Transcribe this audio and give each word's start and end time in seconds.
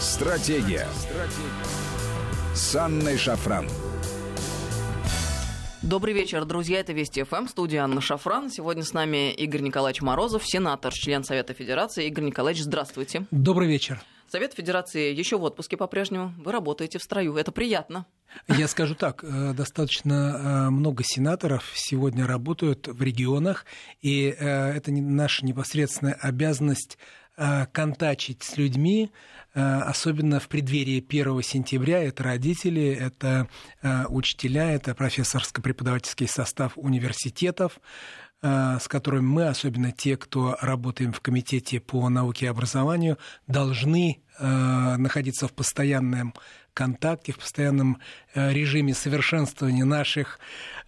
Стратегия. 0.00 0.86
Стратегия. 0.94 2.54
С 2.54 2.76
Анной 2.76 3.16
Шафран. 3.16 3.66
Добрый 5.80 6.12
вечер, 6.12 6.44
друзья. 6.44 6.80
Это 6.80 6.92
Вести 6.92 7.22
ФМ, 7.22 7.46
студия 7.46 7.82
Анна 7.82 8.02
Шафран. 8.02 8.50
Сегодня 8.50 8.82
с 8.82 8.92
нами 8.92 9.32
Игорь 9.32 9.62
Николаевич 9.62 10.02
Морозов, 10.02 10.46
сенатор, 10.46 10.92
член 10.92 11.24
Совета 11.24 11.54
Федерации. 11.54 12.06
Игорь 12.08 12.24
Николаевич, 12.24 12.64
здравствуйте. 12.64 13.24
Добрый 13.30 13.68
вечер. 13.68 14.02
Совет 14.28 14.52
Федерации 14.52 15.14
еще 15.14 15.38
в 15.38 15.44
отпуске 15.44 15.78
по-прежнему. 15.78 16.34
Вы 16.44 16.52
работаете 16.52 16.98
в 16.98 17.02
строю. 17.02 17.36
Это 17.36 17.50
приятно. 17.50 18.04
Я 18.48 18.68
скажу 18.68 18.94
так, 18.94 19.24
э, 19.24 19.54
достаточно 19.54 20.12
э, 20.12 20.70
много 20.70 21.04
сенаторов 21.06 21.70
сегодня 21.74 22.26
работают 22.26 22.86
в 22.86 23.00
регионах, 23.02 23.64
и 24.02 24.28
э, 24.28 24.72
это 24.72 24.92
наша 24.92 25.46
непосредственная 25.46 26.14
обязанность 26.14 26.98
контачить 27.72 28.42
с 28.42 28.56
людьми, 28.56 29.10
особенно 29.52 30.40
в 30.40 30.48
преддверии 30.48 31.04
1 31.06 31.42
сентября. 31.42 32.02
Это 32.02 32.22
родители, 32.22 32.86
это 32.86 33.48
учителя, 34.08 34.72
это 34.72 34.94
профессорско-преподавательский 34.94 36.28
состав 36.28 36.72
университетов, 36.76 37.78
с 38.42 38.88
которыми 38.88 39.26
мы, 39.26 39.48
особенно 39.48 39.92
те, 39.92 40.16
кто 40.16 40.56
работаем 40.60 41.12
в 41.12 41.20
Комитете 41.20 41.80
по 41.80 42.08
науке 42.08 42.46
и 42.46 42.48
образованию, 42.48 43.18
должны 43.46 44.22
находиться 44.38 45.46
в 45.48 45.52
постоянном 45.52 46.32
контакте, 46.76 47.32
в 47.32 47.38
постоянном 47.38 47.98
э, 48.34 48.52
режиме 48.52 48.94
совершенствования 48.94 49.86
наших 49.86 50.38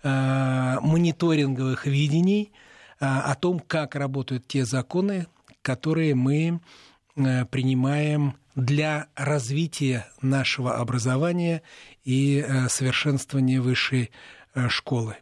э, 0.03 0.77
мониторинговых 0.83 1.87
видений 1.87 2.53
э, 3.01 3.07
о 3.07 3.35
том, 3.35 3.59
как 3.59 3.95
работают 3.95 4.47
те 4.47 4.67
законы, 4.67 5.27
которые 5.69 6.15
мы 6.15 6.61
принимаем 7.15 8.39
для 8.55 9.09
развития 9.15 10.07
нашего 10.23 10.79
образования 10.79 11.61
и 12.05 12.43
совершенствования 12.69 13.61
высшей 13.61 14.11
школы. 14.69 15.17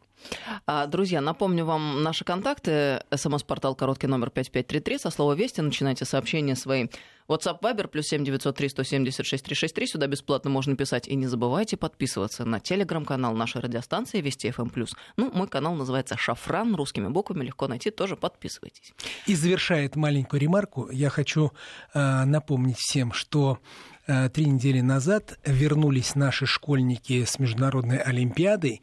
А, 0.64 0.86
друзья, 0.86 1.20
напомню 1.20 1.64
вам 1.64 2.04
наши 2.04 2.24
контакты. 2.24 3.02
СМС-портал 3.12 3.74
короткий 3.74 4.06
номер 4.06 4.30
5533. 4.30 4.98
Со 4.98 5.10
слова 5.10 5.32
«Вести» 5.32 5.60
начинайте 5.62 6.04
сообщения 6.04 6.54
свои. 6.54 6.86
WhatsApp 7.28 7.60
Viber 7.60 7.88
плюс 7.88 8.06
7903 8.06 8.68
176 8.68 9.44
363. 9.44 9.86
Сюда 9.86 10.06
бесплатно 10.06 10.50
можно 10.50 10.76
писать. 10.76 11.08
И 11.08 11.14
не 11.14 11.26
забывайте 11.26 11.76
подписываться 11.76 12.44
на 12.44 12.60
телеграм-канал 12.60 13.34
нашей 13.34 13.60
радиостанции 13.60 14.20
Вести 14.20 14.50
ФМ+. 14.50 14.68
Ну, 15.16 15.30
мой 15.32 15.48
канал 15.48 15.74
называется 15.74 16.16
«Шафран». 16.16 16.74
Русскими 16.74 17.08
буквами 17.08 17.44
легко 17.44 17.68
найти. 17.68 17.90
Тоже 17.90 18.16
подписывайтесь. 18.16 18.92
И 19.26 19.34
завершает 19.34 19.96
маленькую 19.96 20.40
ремарку. 20.40 20.88
Я 20.90 21.10
хочу 21.10 21.52
э, 21.94 22.24
напомнить 22.24 22.78
всем, 22.78 23.12
что 23.12 23.58
э, 24.06 24.28
три 24.28 24.46
недели 24.46 24.80
назад 24.80 25.38
вернулись 25.44 26.14
наши 26.14 26.46
школьники 26.46 27.24
с 27.24 27.38
международной 27.38 27.98
олимпиады, 27.98 28.80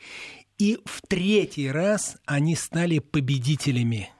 и 0.57 0.79
в 0.85 1.01
третий 1.07 1.69
раз 1.71 2.17
они 2.25 2.55
стали 2.55 2.99
победителями 2.99 4.12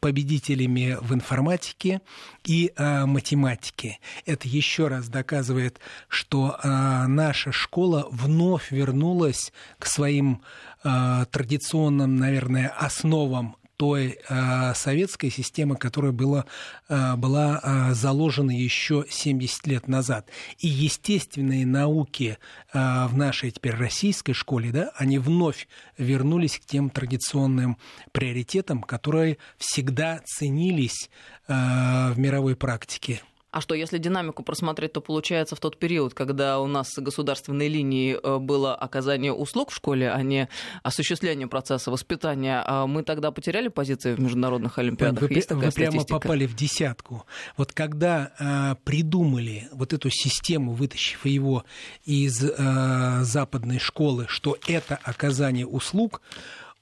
победителями 0.00 0.96
в 1.00 1.14
информатике 1.14 2.00
и 2.44 2.72
э, 2.76 3.06
математике. 3.06 3.98
Это 4.26 4.48
еще 4.48 4.88
раз 4.88 5.08
доказывает, 5.08 5.80
что 6.08 6.58
э, 6.62 7.06
наша 7.06 7.52
школа 7.52 8.06
вновь 8.10 8.70
вернулась 8.70 9.52
к 9.78 9.86
своим 9.86 10.42
э, 10.84 11.24
традиционным, 11.30 12.16
наверное, 12.16 12.68
основам 12.68 13.56
той 13.82 14.16
э, 14.28 14.74
советской 14.76 15.28
системы, 15.28 15.74
которая 15.74 16.12
была, 16.12 16.44
э, 16.88 17.16
была 17.16 17.60
э, 17.60 17.94
заложена 17.94 18.52
еще 18.52 19.04
70 19.10 19.66
лет 19.66 19.88
назад. 19.88 20.28
И 20.60 20.68
естественные 20.68 21.66
науки 21.66 22.38
э, 22.72 23.06
в 23.08 23.16
нашей 23.16 23.50
теперь 23.50 23.74
российской 23.74 24.34
школе, 24.34 24.70
да, 24.70 24.92
они 24.94 25.18
вновь 25.18 25.66
вернулись 25.98 26.60
к 26.60 26.64
тем 26.64 26.90
традиционным 26.90 27.76
приоритетам, 28.12 28.84
которые 28.84 29.38
всегда 29.58 30.20
ценились 30.26 31.10
э, 31.48 32.12
в 32.12 32.14
мировой 32.20 32.54
практике. 32.54 33.20
А 33.52 33.60
что, 33.60 33.74
если 33.74 33.98
динамику 33.98 34.42
просмотреть, 34.42 34.94
то 34.94 35.02
получается 35.02 35.54
в 35.56 35.60
тот 35.60 35.78
период, 35.78 36.14
когда 36.14 36.58
у 36.58 36.66
нас 36.66 36.88
государственной 36.96 37.68
линии 37.68 38.18
э, 38.20 38.38
было 38.38 38.74
оказание 38.74 39.34
услуг 39.34 39.70
в 39.70 39.74
школе, 39.74 40.10
а 40.10 40.22
не 40.22 40.48
осуществление 40.82 41.46
процесса 41.46 41.90
воспитания, 41.90 42.64
а 42.66 42.86
мы 42.86 43.02
тогда 43.02 43.30
потеряли 43.30 43.68
позиции 43.68 44.14
в 44.14 44.20
международных 44.20 44.78
олимпиадах? 44.78 45.28
Вы, 45.28 45.34
Есть 45.34 45.48
такая 45.48 45.66
вы 45.66 45.72
прямо 45.72 46.02
попали 46.04 46.46
в 46.46 46.56
десятку. 46.56 47.26
Вот 47.58 47.74
когда 47.74 48.32
э, 48.38 48.74
придумали 48.84 49.68
вот 49.72 49.92
эту 49.92 50.08
систему, 50.08 50.72
вытащив 50.72 51.26
его 51.26 51.66
из 52.06 52.42
э, 52.42 53.20
западной 53.20 53.78
школы, 53.78 54.24
что 54.28 54.56
это 54.66 54.98
оказание 55.02 55.66
услуг, 55.66 56.22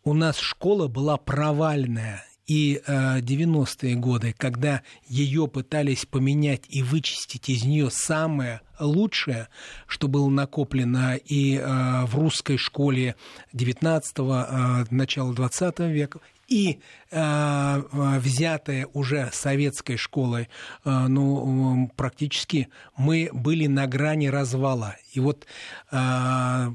у 0.05 0.15
нас 0.15 0.39
школа 0.39 0.87
была 0.87 1.17
провальная 1.17 2.25
и 2.51 2.83
90-е 2.85 3.93
э, 3.93 3.95
годы, 3.95 4.35
когда 4.37 4.83
ее 5.07 5.47
пытались 5.47 6.05
поменять 6.05 6.63
и 6.69 6.83
вычистить 6.83 7.49
из 7.49 7.63
нее 7.63 7.91
самое 7.93 8.61
лучшее, 8.81 9.47
что 9.87 10.09
было 10.09 10.29
накоплено 10.29 11.15
и 11.15 11.55
э, 11.55 12.05
в 12.07 12.17
русской 12.17 12.57
школе 12.57 13.15
19-го, 13.55 14.35
э, 14.35 14.85
начала 14.91 15.33
20 15.33 15.79
века, 15.79 16.19
и 16.49 16.81
э, 17.13 17.83
взятое 17.93 18.89
уже 18.95 19.31
советской 19.33 19.97
школой, 19.97 20.49
э, 20.85 20.91
ну, 21.07 21.89
практически 21.95 22.69
мы 22.97 23.31
были 23.33 23.69
на 23.69 23.87
грани 23.87 24.27
развала. 24.27 24.97
И 25.13 25.21
вот 25.21 25.47
э, 25.93 26.69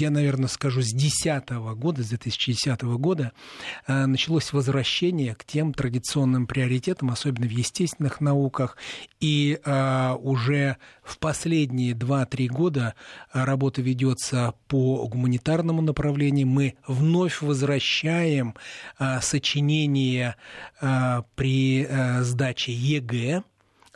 я, 0.00 0.10
наверное, 0.10 0.48
скажу, 0.48 0.82
с 0.82 0.92
2010 0.92 1.50
года, 1.76 2.02
с 2.02 2.08
2010 2.08 2.82
года 2.82 3.32
э, 3.86 4.06
началось 4.06 4.52
возвращение 4.52 5.34
к 5.34 5.44
тем 5.44 5.74
традиционным 5.74 6.46
приоритетам, 6.46 7.10
особенно 7.10 7.46
в 7.46 7.50
естественных 7.50 8.20
науках. 8.20 8.76
И 9.20 9.60
э, 9.62 10.12
уже 10.20 10.76
в 11.02 11.18
последние 11.18 11.92
2-3 11.92 12.46
года 12.48 12.94
работа 13.32 13.82
ведется 13.82 14.54
по 14.68 15.06
гуманитарному 15.06 15.82
направлению. 15.82 16.46
Мы 16.46 16.74
вновь 16.86 17.42
возвращаем 17.42 18.54
э, 18.98 19.20
сочинение 19.20 20.36
при 20.80 21.86
сдаче 22.20 22.72
ЕГЭ, 22.72 23.42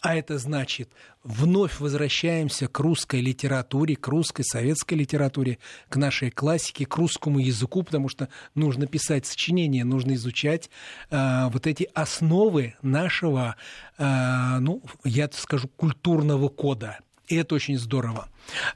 а 0.02 0.14
это 0.14 0.36
значит 0.38 0.90
вновь 1.24 1.80
возвращаемся 1.80 2.68
к 2.68 2.78
русской 2.78 3.20
литературе, 3.20 3.96
к 3.96 4.06
русской 4.06 4.44
советской 4.44 4.94
литературе, 4.94 5.58
к 5.88 5.96
нашей 5.96 6.30
классике, 6.30 6.86
к 6.86 6.94
русскому 6.96 7.38
языку, 7.38 7.82
потому 7.82 8.08
что 8.08 8.28
нужно 8.54 8.86
писать 8.86 9.26
сочинения, 9.26 9.84
нужно 9.84 10.14
изучать 10.14 10.70
э, 11.10 11.48
вот 11.48 11.66
эти 11.66 11.88
основы 11.94 12.74
нашего, 12.82 13.56
э, 13.98 14.58
ну, 14.60 14.82
я 15.04 15.28
скажу, 15.32 15.68
культурного 15.68 16.48
кода. 16.48 16.98
И 17.26 17.36
это 17.36 17.54
очень 17.54 17.78
здорово. 17.78 18.28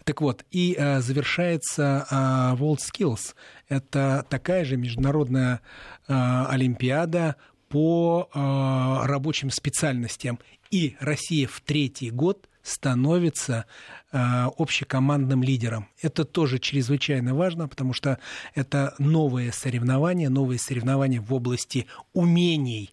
Так 0.05 0.23
вот, 0.23 0.45
и 0.51 0.75
э, 0.77 1.01
завершается 1.01 2.07
э, 2.11 2.15
World 2.57 2.79
Skills. 2.79 3.35
Это 3.69 4.25
такая 4.31 4.65
же 4.65 4.79
международная 4.79 5.61
э, 6.09 6.15
олимпиада 6.49 7.37
по 7.69 8.31
э, 8.33 9.07
рабочим 9.07 9.51
специальностям. 9.51 10.39
И 10.71 10.97
Россия 11.01 11.47
в 11.47 11.61
третий 11.61 12.11
год 12.11 12.49
становится 12.63 13.65
э, 14.13 14.19
общекомандным 14.59 15.43
лидером. 15.43 15.89
Это 16.03 16.25
тоже 16.25 16.59
чрезвычайно 16.59 17.35
важно, 17.35 17.67
потому 17.67 17.93
что 17.93 18.19
это 18.55 18.95
новые 18.99 19.53
соревнования, 19.53 20.29
новые 20.29 20.59
соревнования 20.59 21.21
в 21.21 21.33
области 21.33 21.87
умений 22.13 22.91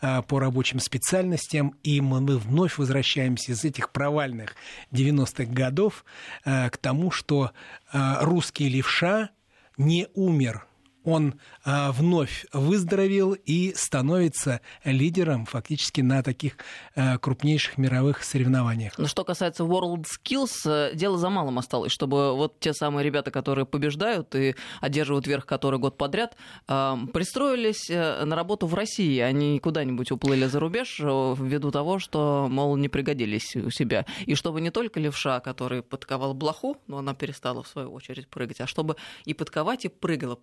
э, 0.00 0.22
по 0.22 0.38
рабочим 0.38 0.78
специальностям, 0.78 1.74
и 1.82 2.00
мы, 2.00 2.20
мы 2.20 2.38
вновь 2.38 2.78
возвращаемся 2.78 3.52
из 3.52 3.64
этих 3.64 3.90
провальных 3.90 4.54
90-х 4.92 5.52
годов 5.52 6.04
э, 6.44 6.70
к 6.70 6.76
тому, 6.76 7.10
что 7.10 7.50
э, 7.92 7.98
русский 8.20 8.68
левша 8.68 9.30
не 9.76 10.06
умер 10.14 10.66
он 11.06 11.34
а, 11.64 11.92
вновь 11.92 12.46
выздоровел 12.52 13.32
и 13.32 13.72
становится 13.74 14.60
лидером 14.84 15.46
фактически 15.46 16.00
на 16.00 16.22
таких 16.22 16.58
а, 16.94 17.16
крупнейших 17.18 17.78
мировых 17.78 18.24
соревнованиях. 18.24 18.98
Но 18.98 19.06
что 19.06 19.24
касается 19.24 19.62
World 19.62 20.04
Skills, 20.04 20.50
э, 20.66 20.94
дело 20.94 21.16
за 21.16 21.30
малым 21.30 21.58
осталось, 21.58 21.92
чтобы 21.92 22.34
вот 22.34 22.58
те 22.58 22.72
самые 22.74 23.04
ребята, 23.04 23.30
которые 23.30 23.66
побеждают 23.66 24.34
и 24.34 24.56
одерживают 24.80 25.26
верх 25.26 25.46
который 25.46 25.78
год 25.78 25.96
подряд, 25.96 26.36
а, 26.66 26.98
пристроились 27.12 27.88
э, 27.88 28.24
на 28.24 28.34
работу 28.34 28.66
в 28.66 28.74
России, 28.74 29.24
не 29.32 29.60
куда-нибудь 29.60 30.10
уплыли 30.10 30.46
за 30.46 30.58
рубеж 30.58 30.98
ввиду 30.98 31.70
того, 31.70 32.00
что, 32.00 32.48
мол, 32.50 32.76
не 32.76 32.88
пригодились 32.88 33.54
у 33.54 33.70
себя. 33.70 34.06
И 34.26 34.34
чтобы 34.34 34.60
не 34.60 34.70
только 34.70 34.98
левша, 34.98 35.38
который 35.38 35.82
подковал 35.82 36.34
блоху, 36.34 36.78
но 36.88 36.98
она 36.98 37.14
перестала 37.14 37.62
в 37.62 37.68
свою 37.68 37.92
очередь 37.92 38.26
прыгать, 38.26 38.60
а 38.60 38.66
чтобы 38.66 38.96
и 39.24 39.34
подковать, 39.34 39.84
и 39.84 39.88
прыгала 39.88 40.36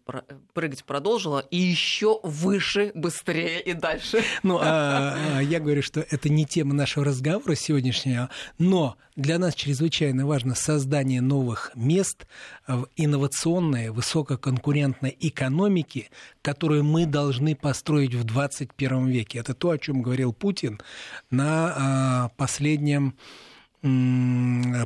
прыгать 0.53 0.83
продолжила, 0.83 1.39
и 1.39 1.57
еще 1.57 2.19
выше, 2.23 2.91
быстрее 2.95 3.61
и 3.61 3.73
дальше. 3.73 4.23
Ну, 4.43 4.59
а, 4.61 5.15
а, 5.37 5.41
я 5.41 5.59
говорю, 5.59 5.81
что 5.81 6.01
это 6.01 6.29
не 6.29 6.45
тема 6.45 6.73
нашего 6.73 7.05
разговора 7.05 7.55
сегодняшнего, 7.55 8.29
но 8.57 8.95
для 9.15 9.39
нас 9.39 9.55
чрезвычайно 9.55 10.25
важно 10.25 10.55
создание 10.55 11.21
новых 11.21 11.71
мест 11.75 12.27
в 12.67 12.87
инновационной, 12.95 13.89
высококонкурентной 13.89 15.15
экономике, 15.19 16.09
которую 16.41 16.83
мы 16.83 17.05
должны 17.05 17.55
построить 17.55 18.13
в 18.13 18.23
21 18.23 19.07
веке. 19.07 19.39
Это 19.39 19.53
то, 19.53 19.71
о 19.71 19.77
чем 19.77 20.01
говорил 20.01 20.33
Путин 20.33 20.79
на 21.29 21.73
а, 21.75 22.29
последнем 22.37 23.15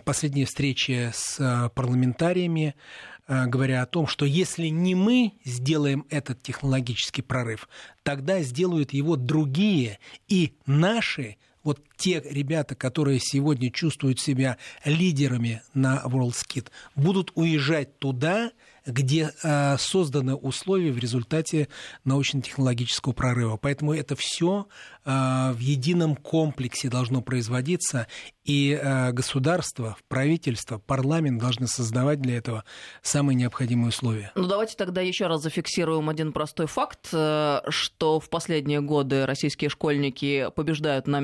последней 0.06 0.46
встрече 0.46 1.12
с 1.14 1.38
а, 1.40 1.70
парламентариями 1.70 2.74
говоря 3.28 3.82
о 3.82 3.86
том, 3.86 4.08
что 4.08 4.26
если 4.26 4.68
не 4.68 4.96
мы 4.96 5.34
сделаем 5.44 6.06
этот 6.10 6.42
технологический 6.42 7.22
прорыв, 7.22 7.68
тогда 8.04 8.42
сделают 8.42 8.94
его 8.94 9.16
другие, 9.16 10.00
и 10.28 10.56
наши 10.66 11.38
вот 11.64 11.82
те 11.98 12.24
ребята, 12.30 12.76
которые 12.76 13.20
сегодня 13.20 13.72
чувствуют 13.72 14.20
себя 14.20 14.58
лидерами 14.86 15.62
на 15.74 16.02
WorldSkid, 16.06 16.68
будут 16.96 17.32
уезжать 17.36 18.00
туда, 18.00 18.52
где 18.88 19.32
э, 19.44 19.78
созданы 19.78 20.36
условия 20.36 20.92
в 20.92 20.98
результате 20.98 21.68
научно-технологического 22.06 23.12
прорыва. 23.12 23.58
Поэтому 23.58 23.94
это 23.94 24.16
все 24.16 24.68
э, 25.04 25.52
в 25.52 25.60
едином 25.60 26.16
комплексе 26.16 26.90
должно 26.90 27.22
производиться, 27.22 28.08
и 28.46 28.80
э, 28.82 29.12
государство, 29.12 29.98
правительство, 30.08 30.78
парламент 30.78 31.42
должны 31.42 31.68
создавать 31.68 32.22
для 32.22 32.38
этого 32.38 32.64
самые 33.02 33.36
необходимые 33.36 33.90
условия. 33.90 34.32
Ну 34.36 34.48
давайте 34.48 34.78
тогда 34.78 35.02
еще 35.02 35.28
раз 35.28 35.42
зафиксируем 35.42 36.08
один 36.08 36.32
простой 36.32 36.68
факт, 36.68 37.10
э, 37.12 37.60
что 37.68 38.22
в 38.22 38.30
последние 38.30 38.80
годы 38.80 39.26
российские 39.26 39.70
школьники 39.70 40.48
побеждают 40.56 41.08
на 41.08 41.20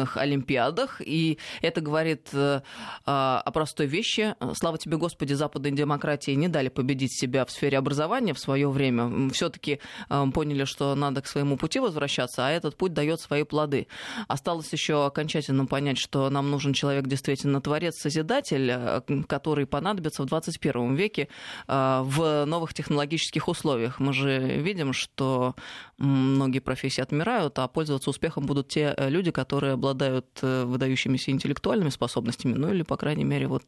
международных 0.00 0.16
олимпиадах, 0.16 1.00
и 1.04 1.38
это 1.62 1.80
говорит 1.80 2.28
э, 2.32 2.60
о 3.04 3.50
простой 3.52 3.86
вещи. 3.86 4.34
Слава 4.54 4.78
тебе, 4.78 4.96
Господи, 4.96 5.34
западной 5.34 5.72
демократии 5.72 6.32
не 6.32 6.48
дали 6.48 6.68
победить 6.68 7.18
себя 7.18 7.44
в 7.44 7.50
сфере 7.50 7.78
образования 7.78 8.34
в 8.34 8.38
свое 8.38 8.68
время. 8.68 9.30
Все-таки 9.30 9.80
поняли, 10.08 10.64
что 10.64 10.94
надо 10.94 11.22
к 11.22 11.26
своему 11.26 11.56
пути 11.56 11.80
возвращаться, 11.80 12.46
а 12.46 12.50
этот 12.50 12.76
путь 12.76 12.92
дает 12.92 13.20
свои 13.20 13.42
плоды. 13.44 13.86
Осталось 14.28 14.72
еще 14.72 15.06
окончательно 15.06 15.66
понять, 15.66 15.98
что 15.98 16.30
нам 16.30 16.50
нужен 16.50 16.72
человек 16.72 17.06
действительно 17.06 17.60
творец-созидатель, 17.60 18.70
э, 18.70 19.00
который 19.28 19.66
понадобится 19.66 20.22
в 20.22 20.26
21 20.26 20.94
веке 20.94 21.28
э, 21.68 22.00
в 22.02 22.44
новых 22.46 22.74
технологических 22.74 23.48
условиях. 23.48 24.00
Мы 24.00 24.12
же 24.12 24.38
видим, 24.38 24.92
что 24.92 25.54
многие 25.98 26.60
профессии 26.60 27.02
отмирают, 27.02 27.58
а 27.58 27.68
пользоваться 27.68 28.10
успехом 28.10 28.46
будут 28.46 28.68
те 28.68 28.94
э, 28.96 29.10
люди, 29.10 29.30
которые 29.30 29.74
обладают 29.74 29.89
выдающимися 29.94 31.30
интеллектуальными 31.30 31.90
способностями, 31.90 32.54
ну 32.54 32.72
или, 32.72 32.82
по 32.82 32.96
крайней 32.96 33.24
мере, 33.24 33.46
вот 33.46 33.64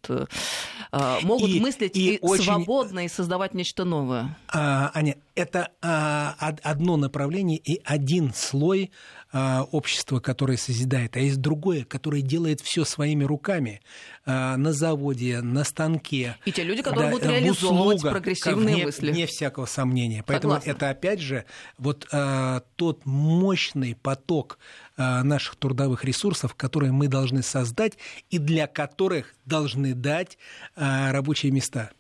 могут 1.23 1.51
и, 1.51 1.61
мыслить 1.61 1.97
и, 1.97 2.15
и 2.15 2.19
очень... 2.21 2.45
свободно 2.45 3.05
и 3.05 3.09
создавать 3.09 3.55
нечто 3.55 3.85
новое. 3.85 4.37
А, 4.49 4.91
Аня, 4.95 5.17
это 5.35 5.71
а, 5.81 6.35
одно 6.63 6.97
направление 6.97 7.59
и 7.59 7.81
один 7.85 8.33
слой 8.35 8.91
а, 9.33 9.67
общества, 9.71 10.21
которое 10.21 10.59
созидает, 10.59 11.17
а 11.17 11.21
есть 11.21 11.41
другое, 11.41 11.85
которое 11.85 12.21
делает 12.21 12.61
все 12.61 12.85
своими 12.85 13.25
руками 13.25 13.81
а, 14.27 14.57
на 14.59 14.73
заводе, 14.73 15.41
на 15.41 15.65
станке. 15.65 16.37
И 16.45 16.53
те 16.53 16.63
люди, 16.65 16.83
которые 16.83 17.11
да, 17.11 17.13
будут 17.13 17.27
реализовывать 17.27 17.97
услуга, 17.97 18.11
прогрессивные 18.11 18.75
вне, 18.75 18.85
мысли. 18.85 19.11
Вне 19.11 19.27
всякого 19.27 19.67
сомнения. 19.67 20.23
Поэтому 20.27 20.55
Согласна. 20.55 20.71
это 20.71 20.91
опять 20.91 21.21
же 21.21 21.45
вот 21.79 22.07
а, 22.13 22.63
тот 22.77 23.07
мощный 23.07 23.95
поток 23.95 24.59
а, 24.92 24.92
наших 25.23 25.57
трудовых 25.57 26.05
ресурсов, 26.05 26.55
которые 26.55 26.93
мы 26.93 27.09
должны 27.09 27.43
создать 27.43 27.99
и 28.31 28.39
для 28.39 28.67
которых 28.67 29.35
должны 29.45 29.95
дать 29.95 30.39
а, 30.77 31.13
рабочие 31.13 31.53
места. 31.53 31.91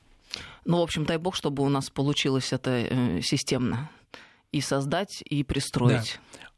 Ну, 0.64 0.78
в 0.78 0.82
общем, 0.82 1.04
дай 1.04 1.18
бог, 1.18 1.34
чтобы 1.34 1.62
у 1.62 1.68
нас 1.68 1.90
получилось 1.90 2.52
это 2.52 2.70
э, 2.70 3.20
системно 3.22 3.90
и 4.52 4.60
создать, 4.60 5.22
и 5.22 5.42
пристроить. 5.42 6.20
Да. 6.32 6.48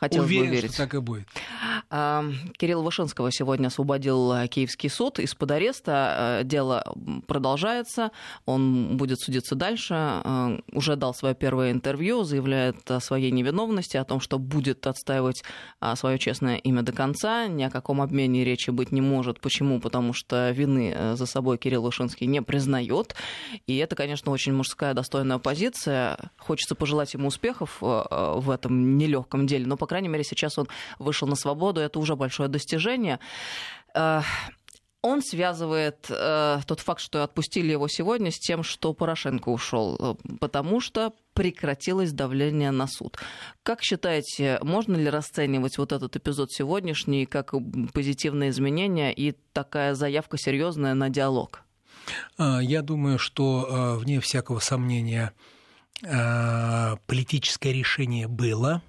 Хотелось 0.00 0.28
Уверен, 0.28 0.48
бы 0.48 0.54
верить. 0.56 0.72
что 0.72 0.82
так 0.84 0.94
и 0.94 0.98
будет. 0.98 1.28
Кирилла 2.56 2.82
Вышинского 2.82 3.30
сегодня 3.30 3.66
освободил 3.66 4.32
э, 4.32 4.48
Киевский 4.48 4.88
суд 4.88 5.18
из-под 5.18 5.50
ареста. 5.50 6.38
Э, 6.40 6.44
дело 6.44 6.84
продолжается, 7.26 8.10
он 8.46 8.96
будет 8.96 9.20
судиться 9.20 9.56
дальше. 9.56 9.94
Э, 9.94 10.58
уже 10.72 10.96
дал 10.96 11.12
свое 11.12 11.34
первое 11.34 11.72
интервью, 11.72 12.22
заявляет 12.22 12.90
о 12.90 13.00
своей 13.00 13.30
невиновности, 13.30 13.98
о 13.98 14.04
том, 14.04 14.20
что 14.20 14.38
будет 14.38 14.86
отстаивать 14.86 15.42
свое 15.96 16.18
честное 16.18 16.56
имя 16.56 16.82
до 16.82 16.92
конца. 16.92 17.46
Ни 17.46 17.64
о 17.64 17.70
каком 17.70 18.00
обмене 18.00 18.42
речи 18.42 18.70
быть 18.70 18.92
не 18.92 19.02
может. 19.02 19.40
Почему? 19.40 19.80
Потому 19.80 20.14
что 20.14 20.50
вины 20.50 21.14
за 21.16 21.26
собой 21.26 21.58
Кирилл 21.58 21.82
Вышинский 21.82 22.26
не 22.26 22.40
признает. 22.40 23.14
И 23.66 23.76
это, 23.76 23.96
конечно, 23.96 24.32
очень 24.32 24.54
мужская 24.54 24.94
достойная 24.94 25.38
позиция. 25.38 26.30
Хочется 26.38 26.74
пожелать 26.74 27.12
ему 27.12 27.28
успехов 27.28 27.78
в 27.80 28.50
этом 28.50 28.96
нелегком 28.96 29.46
деле, 29.46 29.66
но, 29.66 29.76
по 29.76 29.89
крайней 29.90 30.08
мере, 30.08 30.24
сейчас 30.24 30.56
он 30.56 30.68
вышел 31.00 31.26
на 31.26 31.34
свободу, 31.34 31.80
это 31.80 31.98
уже 31.98 32.14
большое 32.14 32.48
достижение. 32.48 33.18
Э, 33.94 34.22
он 35.02 35.20
связывает 35.22 36.06
э, 36.10 36.60
тот 36.66 36.80
факт, 36.80 37.00
что 37.00 37.24
отпустили 37.24 37.72
его 37.72 37.88
сегодня, 37.88 38.30
с 38.30 38.38
тем, 38.38 38.62
что 38.62 38.92
Порошенко 38.92 39.48
ушел, 39.48 39.96
э, 39.98 40.36
потому 40.38 40.80
что 40.80 41.12
прекратилось 41.34 42.12
давление 42.12 42.70
на 42.70 42.86
суд. 42.86 43.18
Как 43.64 43.82
считаете, 43.82 44.60
можно 44.62 44.94
ли 44.96 45.10
расценивать 45.10 45.76
вот 45.78 45.90
этот 45.90 46.14
эпизод 46.16 46.52
сегодняшний 46.52 47.26
как 47.26 47.52
позитивное 47.92 48.50
изменение 48.50 49.12
и 49.12 49.34
такая 49.52 49.94
заявка 49.94 50.38
серьезная 50.38 50.94
на 50.94 51.08
диалог? 51.08 51.62
Я 52.38 52.82
думаю, 52.82 53.18
что 53.18 53.96
вне 54.00 54.20
всякого 54.20 54.58
сомнения 54.58 55.32
политическое 57.06 57.72
решение 57.72 58.26
было 58.26 58.82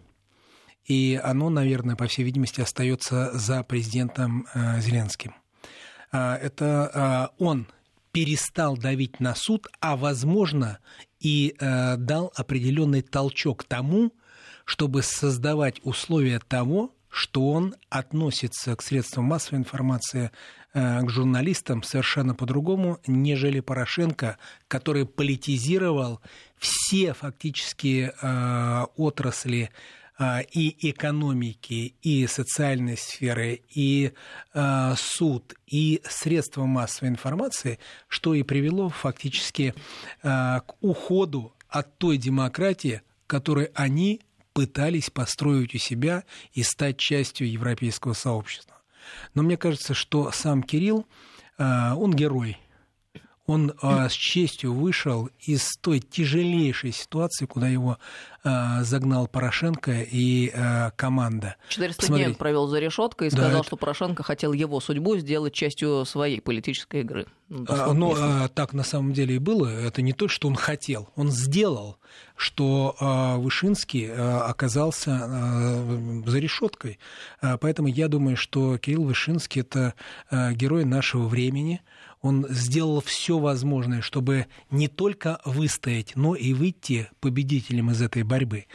и 0.85 1.19
оно, 1.23 1.49
наверное, 1.49 1.95
по 1.95 2.07
всей 2.07 2.23
видимости, 2.23 2.61
остается 2.61 3.31
за 3.37 3.63
президентом 3.63 4.47
э, 4.53 4.81
Зеленским. 4.81 5.35
А, 6.11 6.35
это 6.37 6.91
а, 6.93 7.31
он 7.37 7.67
перестал 8.11 8.77
давить 8.77 9.19
на 9.19 9.35
суд, 9.35 9.67
а, 9.79 9.95
возможно, 9.95 10.79
и 11.19 11.55
э, 11.57 11.95
дал 11.97 12.33
определенный 12.35 13.01
толчок 13.01 13.63
тому, 13.63 14.11
чтобы 14.65 15.01
создавать 15.01 15.79
условия 15.83 16.39
того, 16.39 16.93
что 17.09 17.51
он 17.51 17.75
относится 17.89 18.75
к 18.75 18.81
средствам 18.81 19.25
массовой 19.25 19.59
информации, 19.59 20.31
э, 20.73 21.01
к 21.03 21.09
журналистам 21.09 21.83
совершенно 21.83 22.35
по-другому, 22.35 22.99
нежели 23.07 23.61
Порошенко, 23.61 24.37
который 24.67 25.05
политизировал 25.05 26.19
все 26.57 27.13
фактически 27.13 28.11
отрасли 28.97 29.71
и 30.51 30.89
экономики, 30.89 31.95
и 32.01 32.27
социальной 32.27 32.97
сферы, 32.97 33.61
и 33.69 34.11
а, 34.53 34.95
суд, 34.95 35.55
и 35.65 36.01
средства 36.07 36.65
массовой 36.65 37.09
информации, 37.09 37.79
что 38.07 38.33
и 38.33 38.43
привело 38.43 38.89
фактически 38.89 39.73
а, 40.21 40.59
к 40.61 40.75
уходу 40.81 41.53
от 41.69 41.97
той 41.97 42.17
демократии, 42.17 43.01
которую 43.25 43.71
они 43.73 44.21
пытались 44.53 45.09
построить 45.09 45.73
у 45.73 45.77
себя 45.77 46.23
и 46.53 46.63
стать 46.63 46.97
частью 46.97 47.49
европейского 47.49 48.13
сообщества. 48.13 48.75
Но 49.33 49.43
мне 49.43 49.57
кажется, 49.57 49.93
что 49.93 50.31
сам 50.31 50.61
Кирилл, 50.61 51.07
он 51.57 52.13
герой– 52.13 52.57
он 53.51 53.73
э, 53.81 54.07
с 54.09 54.13
честью 54.13 54.73
вышел 54.73 55.29
из 55.41 55.75
той 55.81 55.99
тяжелейшей 55.99 56.93
ситуации, 56.93 57.45
куда 57.45 57.67
его 57.67 57.97
э, 58.43 58.83
загнал 58.83 59.27
Порошенко 59.27 59.91
и 60.09 60.51
э, 60.53 60.91
команда. 60.95 61.57
400 61.67 62.01
Посмотрите. 62.01 62.29
дней 62.29 62.37
провел 62.37 62.67
за 62.67 62.79
решеткой 62.79 63.27
и 63.27 63.31
да, 63.31 63.37
сказал, 63.37 63.59
это... 63.59 63.67
что 63.67 63.75
Порошенко 63.75 64.23
хотел 64.23 64.53
его 64.53 64.79
судьбу 64.79 65.17
сделать 65.17 65.53
частью 65.53 66.05
своей 66.05 66.39
политической 66.39 67.01
игры. 67.01 67.27
Ну, 67.49 67.65
а, 67.67 67.93
но 67.93 68.15
а, 68.17 68.47
так 68.47 68.71
на 68.71 68.83
самом 68.83 69.11
деле 69.11 69.35
и 69.35 69.39
было. 69.39 69.67
Это 69.67 70.01
не 70.01 70.13
то, 70.13 70.29
что 70.29 70.47
он 70.47 70.55
хотел, 70.55 71.09
он 71.17 71.29
сделал, 71.31 71.97
что 72.37 72.95
а, 73.01 73.35
Вышинский 73.35 74.09
а, 74.09 74.45
оказался 74.45 75.19
а, 75.21 76.23
за 76.25 76.39
решеткой. 76.39 76.99
А, 77.41 77.57
поэтому 77.57 77.89
я 77.89 78.07
думаю, 78.07 78.37
что 78.37 78.77
Кирилл 78.77 79.03
Вышинский 79.03 79.61
это 79.61 79.93
а, 80.29 80.53
герой 80.53 80.85
нашего 80.85 81.27
времени 81.27 81.81
он 82.21 82.45
сделал 82.49 83.01
все 83.01 83.39
возможное, 83.39 84.01
чтобы 84.01 84.47
не 84.69 84.87
только 84.87 85.41
выстоять, 85.43 86.15
но 86.15 86.35
и 86.35 86.53
выйти 86.53 87.09
победителем 87.19 87.91
из 87.91 88.01
этой 88.01 88.23
борьбы. 88.23 88.65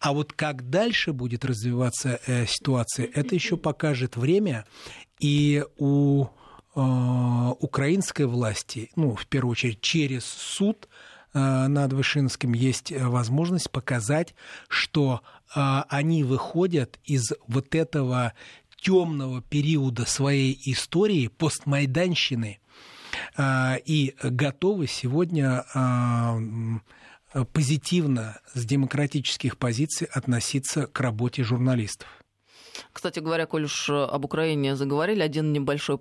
А 0.00 0.12
вот 0.12 0.32
как 0.32 0.70
дальше 0.70 1.12
будет 1.12 1.44
развиваться 1.44 2.18
э, 2.26 2.46
ситуация, 2.46 3.08
это 3.12 3.34
еще 3.34 3.56
покажет 3.56 4.16
время. 4.16 4.64
И 5.20 5.64
у 5.76 6.24
э, 6.24 6.80
украинской 7.60 8.26
власти, 8.26 8.90
ну, 8.96 9.14
в 9.14 9.26
первую 9.26 9.52
очередь, 9.52 9.80
через 9.80 10.24
суд, 10.24 10.88
над 11.34 11.92
Вышинским 11.92 12.52
есть 12.52 12.92
возможность 12.92 13.68
показать, 13.68 14.36
что 14.68 15.22
они 15.52 16.22
выходят 16.22 17.00
из 17.02 17.32
вот 17.48 17.74
этого 17.74 18.34
темного 18.80 19.42
периода 19.42 20.06
своей 20.06 20.56
истории, 20.66 21.26
постмайданщины, 21.26 22.60
и 23.38 24.14
готовы 24.22 24.86
сегодня 24.86 25.64
позитивно 27.52 28.38
с 28.52 28.64
демократических 28.64 29.58
позиций 29.58 30.06
относиться 30.12 30.86
к 30.86 31.00
работе 31.00 31.42
журналистов. 31.42 32.08
Кстати 32.92 33.20
говоря, 33.20 33.46
коль 33.46 33.64
уж 33.64 33.90
об 33.90 34.24
Украине 34.24 34.74
заговорили, 34.76 35.20
один 35.22 35.52
небольшой, 35.52 36.00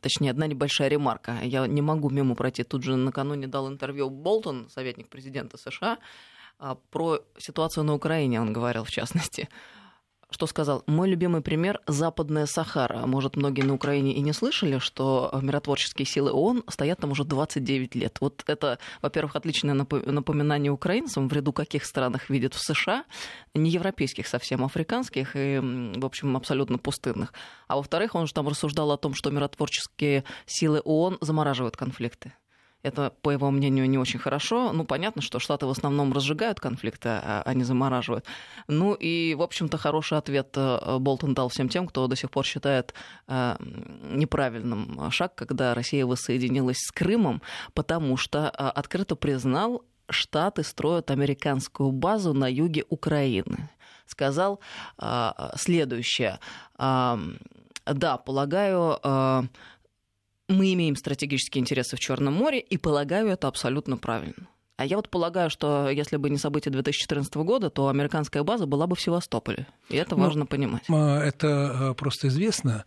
точнее, 0.00 0.30
одна 0.30 0.46
небольшая 0.46 0.88
ремарка. 0.88 1.38
Я 1.42 1.66
не 1.66 1.82
могу 1.82 2.10
мимо 2.10 2.34
пройти. 2.34 2.62
Тут 2.62 2.82
же 2.82 2.96
накануне 2.96 3.46
дал 3.46 3.68
интервью 3.68 4.10
Болтон, 4.10 4.68
советник 4.70 5.08
президента 5.08 5.56
США, 5.56 5.98
про 6.90 7.20
ситуацию 7.38 7.84
на 7.84 7.94
Украине, 7.94 8.40
он 8.40 8.52
говорил 8.52 8.84
в 8.84 8.90
частности 8.90 9.48
что 10.34 10.48
сказал, 10.48 10.82
мой 10.88 11.08
любимый 11.08 11.42
пример– 11.42 11.80
Западная 11.86 12.46
Сахара. 12.46 13.06
Может, 13.06 13.36
многие 13.36 13.62
на 13.62 13.72
Украине 13.72 14.12
и 14.14 14.20
не 14.20 14.32
слышали, 14.32 14.78
что 14.78 15.30
миротворческие 15.40 16.06
силы 16.06 16.32
ООН 16.32 16.64
стоят 16.68 16.98
там 16.98 17.12
уже 17.12 17.22
29 17.22 17.94
лет. 17.94 18.16
Вот 18.20 18.42
это, 18.48 18.80
во-первых, 19.00 19.36
отличное 19.36 19.74
напоминание 19.74 20.72
украинцам, 20.72 21.28
в 21.28 21.32
ряду 21.32 21.52
каких 21.52 21.84
странах 21.84 22.30
видят 22.30 22.54
в 22.54 22.58
США, 22.60 23.04
не 23.54 23.70
европейских 23.70 24.26
совсем, 24.26 24.64
африканских 24.64 25.36
и, 25.36 25.60
в 25.60 26.04
общем, 26.04 26.36
абсолютно 26.36 26.78
пустынных. 26.78 27.32
А 27.68 27.76
во-вторых, 27.76 28.16
он 28.16 28.26
же 28.26 28.34
там 28.34 28.48
рассуждал 28.48 28.90
о 28.90 28.96
том, 28.96 29.14
что 29.14 29.30
миротворческие 29.30 30.24
силы 30.46 30.80
ООН 30.84 31.18
замораживают 31.20 31.76
конфликты. 31.76 32.32
Это, 32.84 33.14
по 33.22 33.30
его 33.30 33.50
мнению, 33.50 33.88
не 33.88 33.96
очень 33.96 34.18
хорошо. 34.18 34.70
Ну, 34.72 34.84
понятно, 34.84 35.22
что 35.22 35.38
Штаты 35.38 35.64
в 35.64 35.70
основном 35.70 36.12
разжигают 36.12 36.60
конфликты, 36.60 37.08
а, 37.08 37.42
а 37.42 37.54
не 37.54 37.64
замораживают. 37.64 38.26
Ну 38.68 38.92
и, 38.92 39.34
в 39.34 39.40
общем-то, 39.40 39.78
хороший 39.78 40.18
ответ 40.18 40.54
э, 40.56 40.98
Болтон 40.98 41.32
дал 41.32 41.48
всем 41.48 41.70
тем, 41.70 41.86
кто 41.86 42.06
до 42.08 42.14
сих 42.14 42.30
пор 42.30 42.44
считает 42.44 42.92
э, 43.26 43.56
неправильным 44.12 45.10
шаг, 45.10 45.34
когда 45.34 45.74
Россия 45.74 46.04
воссоединилась 46.04 46.76
с 46.76 46.92
Крымом, 46.92 47.40
потому 47.72 48.18
что 48.18 48.38
э, 48.38 48.50
открыто 48.50 49.16
признал, 49.16 49.82
Штаты 50.10 50.62
строят 50.62 51.10
американскую 51.10 51.90
базу 51.90 52.34
на 52.34 52.52
юге 52.52 52.84
Украины. 52.90 53.70
Сказал 54.04 54.60
следующее. 55.56 56.38
Да, 57.86 58.18
полагаю, 58.18 58.98
мы 60.54 60.72
имеем 60.72 60.96
стратегические 60.96 61.60
интересы 61.60 61.96
в 61.96 62.00
Черном 62.00 62.34
море, 62.34 62.60
и 62.60 62.76
полагаю, 62.78 63.28
это 63.28 63.48
абсолютно 63.48 63.96
правильно. 63.96 64.48
А 64.76 64.84
я 64.84 64.96
вот 64.96 65.08
полагаю, 65.08 65.50
что 65.50 65.88
если 65.88 66.16
бы 66.16 66.30
не 66.30 66.36
события 66.36 66.70
2014 66.70 67.32
года, 67.36 67.70
то 67.70 67.88
американская 67.88 68.42
база 68.42 68.66
была 68.66 68.86
бы 68.86 68.96
в 68.96 69.00
Севастополе. 69.00 69.68
И 69.88 69.96
это 69.96 70.16
ну, 70.16 70.22
важно 70.22 70.46
понимать. 70.46 70.82
А, 70.88 71.22
это 71.22 71.90
а, 71.90 71.94
просто 71.94 72.28
известно. 72.28 72.84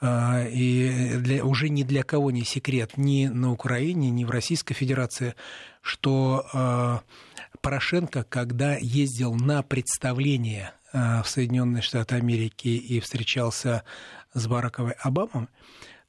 А, 0.00 0.44
и 0.44 1.16
для, 1.18 1.44
уже 1.44 1.68
ни 1.68 1.84
для 1.84 2.02
кого 2.02 2.32
не 2.32 2.44
секрет, 2.44 2.96
ни 2.96 3.26
на 3.26 3.52
Украине, 3.52 4.10
ни 4.10 4.24
в 4.24 4.30
Российской 4.30 4.74
Федерации, 4.74 5.34
что 5.80 7.00
Порошенко, 7.60 8.24
когда 8.24 8.76
ездил 8.76 9.34
на 9.34 9.62
представление 9.62 10.72
в 10.92 11.24
Соединенные 11.24 11.82
Штаты 11.82 12.16
Америки 12.16 12.68
и 12.68 12.98
встречался 13.00 13.84
с 14.34 14.46
Бараковой 14.46 14.92
Обамой, 15.00 15.48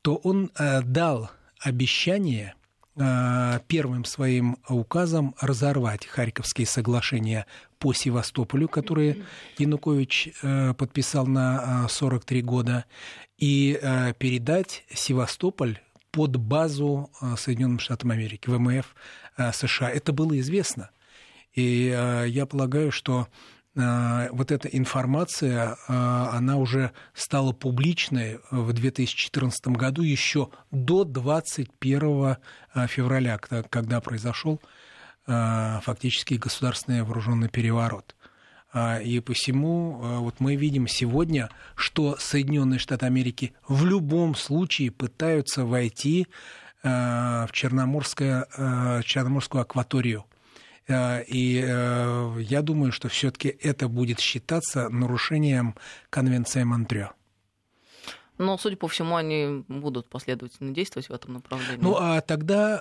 то 0.01 0.15
он 0.15 0.51
э, 0.57 0.81
дал 0.81 1.29
обещание 1.59 2.55
э, 2.95 3.59
первым 3.67 4.05
своим 4.05 4.57
указом 4.67 5.35
разорвать 5.39 6.05
Харьковские 6.05 6.67
соглашения 6.67 7.45
по 7.79 7.93
Севастополю, 7.93 8.67
которые 8.67 9.23
Янукович 9.57 10.29
э, 10.41 10.73
подписал 10.73 11.27
на 11.27 11.87
43 11.87 12.41
года, 12.41 12.85
и 13.37 13.79
передать 14.19 14.83
Севастополь 14.93 15.79
под 16.11 16.35
базу 16.35 17.09
Соединенных 17.37 17.79
Штатов 17.79 18.11
Америки, 18.11 18.49
ВМФ 18.49 18.93
США. 19.53 19.89
Это 19.89 20.11
было 20.11 20.37
известно. 20.41 20.89
И 21.53 21.85
я 22.27 22.45
полагаю, 22.45 22.91
что 22.91 23.29
вот 24.31 24.51
эта 24.51 24.67
информация, 24.67 25.77
э, 25.87 25.93
она 25.93 26.57
уже 26.57 26.91
стала 27.13 27.53
публичной 27.53 28.39
в 28.51 28.73
2014 28.73 29.67
году, 29.67 30.01
еще 30.01 30.49
до 30.71 31.03
21 31.05 32.37
э, 32.75 32.87
февраля, 32.87 33.37
когда 33.37 34.01
произошел 34.01 34.59
фактически 35.25 36.33
государственный 36.33 37.03
вооруженный 37.03 37.49
переворот. 37.49 38.15
И 39.03 39.21
посему 39.23 40.21
вот 40.21 40.39
мы 40.39 40.55
видим 40.55 40.87
сегодня, 40.87 41.51
что 41.75 42.15
Соединенные 42.17 42.79
Штаты 42.79 43.05
Америки 43.05 43.53
в 43.67 43.85
любом 43.85 44.33
случае 44.33 44.89
пытаются 44.89 45.65
войти 45.65 46.25
в 46.81 47.49
Черноморское, 47.51 48.47
Черноморскую 49.03 49.61
акваторию 49.61 50.25
Э, 50.25 50.28
и 50.89 51.63
э, 51.63 52.35
я 52.39 52.61
думаю, 52.61 52.91
что 52.91 53.09
все-таки 53.09 53.49
это 53.49 53.87
будет 53.87 54.19
считаться 54.19 54.89
нарушением 54.89 55.75
Конвенции 56.09 56.63
Монтрео. 56.63 57.11
Но, 58.37 58.57
судя 58.57 58.77
по 58.77 58.87
всему, 58.87 59.17
они 59.17 59.65
будут 59.67 60.09
последовательно 60.09 60.73
действовать 60.73 61.09
в 61.09 61.13
этом 61.13 61.33
направлении. 61.33 61.81
Ну, 61.81 61.97
а 61.99 62.21
тогда 62.21 62.79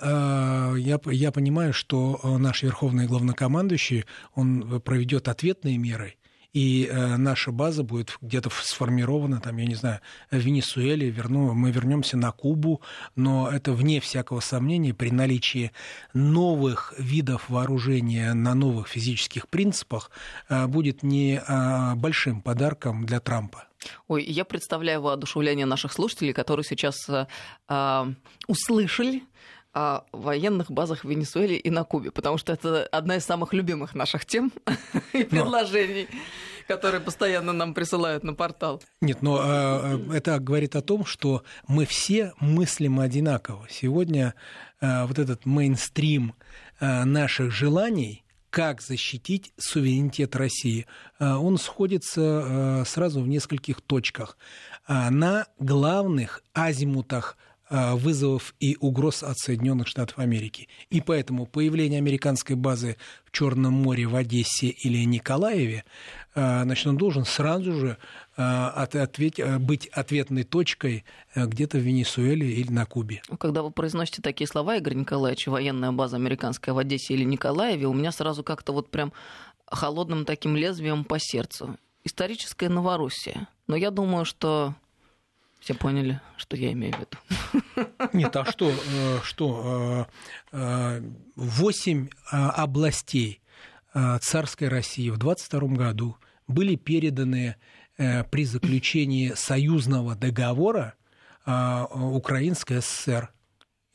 э, 0.73 0.79
я, 0.79 0.99
я 1.05 1.31
понимаю, 1.31 1.73
что 1.73 2.19
наш 2.23 2.63
верховный 2.63 3.07
главнокомандующий, 3.07 4.05
он 4.35 4.81
проведет 4.81 5.27
ответные 5.27 5.77
меры, 5.77 6.15
и 6.53 6.89
э, 6.89 7.17
наша 7.17 7.51
база 7.51 7.83
будет 7.83 8.17
где-то 8.21 8.49
сформирована, 8.49 9.39
там, 9.39 9.57
я 9.57 9.65
не 9.65 9.75
знаю, 9.75 9.99
в 10.31 10.37
Венесуэле, 10.37 11.09
верну, 11.09 11.53
мы 11.53 11.71
вернемся 11.71 12.17
на 12.17 12.31
Кубу, 12.31 12.81
но 13.15 13.49
это 13.49 13.71
вне 13.71 13.99
всякого 13.99 14.39
сомнения 14.39 14.93
при 14.93 15.11
наличии 15.11 15.71
новых 16.13 16.93
видов 16.97 17.49
вооружения 17.49 18.33
на 18.33 18.55
новых 18.55 18.87
физических 18.87 19.47
принципах 19.47 20.09
э, 20.49 20.65
будет 20.67 21.03
не 21.03 21.41
э, 21.45 21.95
большим 21.95 22.41
подарком 22.41 23.05
для 23.05 23.19
Трампа. 23.19 23.65
Ой, 24.07 24.23
я 24.23 24.43
представляю 24.43 25.01
воодушевление 25.01 25.65
наших 25.65 25.93
слушателей, 25.93 26.33
которые 26.33 26.65
сейчас 26.65 27.07
э, 27.09 28.05
услышали 28.47 29.23
о 29.79 30.03
военных 30.11 30.69
базах 30.71 31.05
в 31.05 31.09
Венесуэле 31.09 31.55
и 31.55 31.69
на 31.69 31.85
Кубе, 31.85 32.11
потому 32.11 32.37
что 32.37 32.51
это 32.51 32.83
одна 32.91 33.15
из 33.15 33.23
самых 33.23 33.53
любимых 33.53 33.95
наших 33.95 34.25
тем 34.25 34.51
и 35.13 35.23
предложений. 35.23 36.07
которые 36.67 37.01
постоянно 37.01 37.51
нам 37.51 37.73
присылают 37.73 38.23
на 38.23 38.35
портал. 38.35 38.79
Нет, 39.01 39.23
но 39.23 39.41
э, 39.41 40.17
это 40.17 40.37
говорит 40.37 40.75
о 40.75 40.81
том, 40.81 41.03
что 41.03 41.43
мы 41.67 41.87
все 41.87 42.33
мыслим 42.39 42.99
одинаково. 42.99 43.65
Сегодня 43.71 44.35
э, 44.79 45.05
вот 45.05 45.17
этот 45.17 45.47
мейнстрим 45.47 46.35
э, 46.79 47.05
наших 47.05 47.51
желаний, 47.51 48.23
как 48.51 48.81
защитить 48.81 49.51
суверенитет 49.57 50.35
России, 50.35 50.85
э, 51.19 51.33
он 51.33 51.57
сходится 51.57 52.21
э, 52.21 52.83
сразу 52.85 53.21
в 53.21 53.27
нескольких 53.27 53.81
точках. 53.81 54.37
Э, 54.87 55.09
на 55.09 55.47
главных 55.57 56.43
азимутах 56.53 57.35
Э, 57.35 57.48
вызовов 57.69 58.55
и 58.59 58.77
угроз 58.79 59.23
от 59.23 59.37
Соединенных 59.37 59.87
Штатов 59.87 60.19
Америки. 60.19 60.67
И 60.89 61.01
поэтому 61.01 61.45
появление 61.45 61.99
американской 61.99 62.55
базы 62.55 62.97
в 63.25 63.31
Черном 63.31 63.73
море, 63.73 64.07
в 64.07 64.15
Одессе 64.15 64.67
или 64.67 65.03
Николаеве, 65.05 65.83
э, 66.35 66.63
значит, 66.63 66.87
он 66.87 66.97
должен 66.97 67.25
сразу 67.25 67.73
же 67.73 67.97
э, 68.37 68.41
ответь, 68.41 69.39
быть 69.59 69.87
ответной 69.87 70.43
точкой 70.43 71.05
где-то 71.35 71.77
в 71.77 71.81
Венесуэле 71.81 72.51
или 72.51 72.71
на 72.71 72.85
Кубе. 72.85 73.21
Когда 73.39 73.61
вы 73.61 73.71
произносите 73.71 74.21
такие 74.21 74.47
слова, 74.47 74.75
Игорь 74.77 74.95
Николаевич, 74.95 75.47
военная 75.47 75.91
база 75.91 76.15
американская 76.15 76.73
в 76.73 76.77
Одессе 76.77 77.13
или 77.13 77.23
Николаеве, 77.23 77.85
у 77.87 77.93
меня 77.93 78.11
сразу 78.11 78.43
как-то 78.43 78.73
вот 78.73 78.89
прям 78.89 79.13
холодным 79.67 80.25
таким 80.25 80.55
лезвием 80.55 81.03
по 81.03 81.17
сердцу. 81.19 81.77
Историческая 82.03 82.69
Новороссия. 82.69 83.47
Но 83.67 83.75
я 83.75 83.91
думаю, 83.91 84.25
что 84.25 84.73
все 85.59 85.73
поняли, 85.73 86.21
что 86.37 86.55
я 86.55 86.71
имею 86.71 86.93
в 86.95 86.99
виду. 86.99 87.89
Нет, 88.13 88.35
а 88.35 88.45
что, 88.45 88.71
э, 88.71 89.19
что 89.23 90.07
э, 90.53 90.57
э, 90.57 91.01
восемь 91.35 92.07
областей 92.31 93.41
царской 94.21 94.67
России 94.67 95.09
в 95.09 95.17
22 95.17 95.59
году 95.69 96.15
были 96.47 96.75
переданы 96.75 97.55
при 97.97 98.45
заключении 98.45 99.33
союзного 99.33 100.15
договора 100.15 100.93
Украинской 101.45 102.81
ССР. 102.81 103.33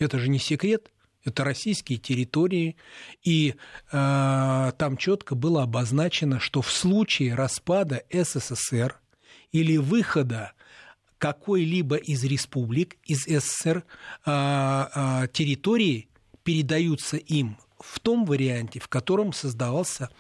Это 0.01 0.19
же 0.19 0.29
не 0.31 0.41
секрет, 0.41 0.91
это 1.25 1.45
российские 1.45 1.99
территории, 1.99 2.77
и 3.23 3.55
э, 3.91 4.73
там 4.77 4.97
четко 4.97 5.35
было 5.35 5.63
обозначено, 5.63 6.39
что 6.39 6.61
в 6.61 6.71
случае 6.71 7.35
распада 7.35 8.03
СССР 8.13 9.01
или 9.51 9.77
выхода 9.77 10.53
какой-либо 11.25 11.97
из 11.97 12.23
республик, 12.23 12.99
из 13.07 13.25
СССР, 13.25 13.83
а, 14.27 14.91
а, 14.95 15.27
территории 15.29 16.09
передаются 16.43 17.17
им 17.17 17.57
в 17.81 17.99
том 17.99 18.27
варианте, 18.27 18.79
в 18.79 18.89
котором 18.89 19.33
создавался 19.33 20.11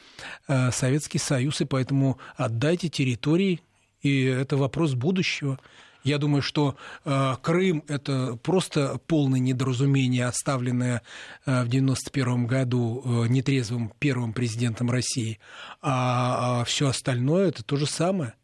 э, 0.49 0.70
Советский 0.70 1.18
Союз, 1.18 1.61
и 1.61 1.66
поэтому 1.66 2.18
отдайте 2.37 2.88
территории, 2.88 3.61
и 4.00 4.23
это 4.25 4.56
вопрос 4.56 4.94
будущего. 4.94 5.58
Я 6.04 6.16
думаю, 6.16 6.40
что 6.40 6.76
э, 7.04 7.34
Крым– 7.42 7.84
это 7.88 8.38
просто 8.42 8.99
полное 9.06 9.40
недоразумение, 9.40 10.26
оставленное 10.26 11.02
э, 11.44 11.64
в 11.64 11.68
1991 11.68 12.46
году 12.46 13.02
э, 13.04 13.28
нетрезвым 13.28 13.92
первым 13.99 14.32
президентом 14.32 14.90
России, 14.90 15.38
а, 15.82 16.61
а 16.61 16.64
все 16.64 16.88
остальное– 16.88 17.49
это 17.49 17.62
то 17.62 17.76
же 17.76 17.84
самое. 17.87 18.34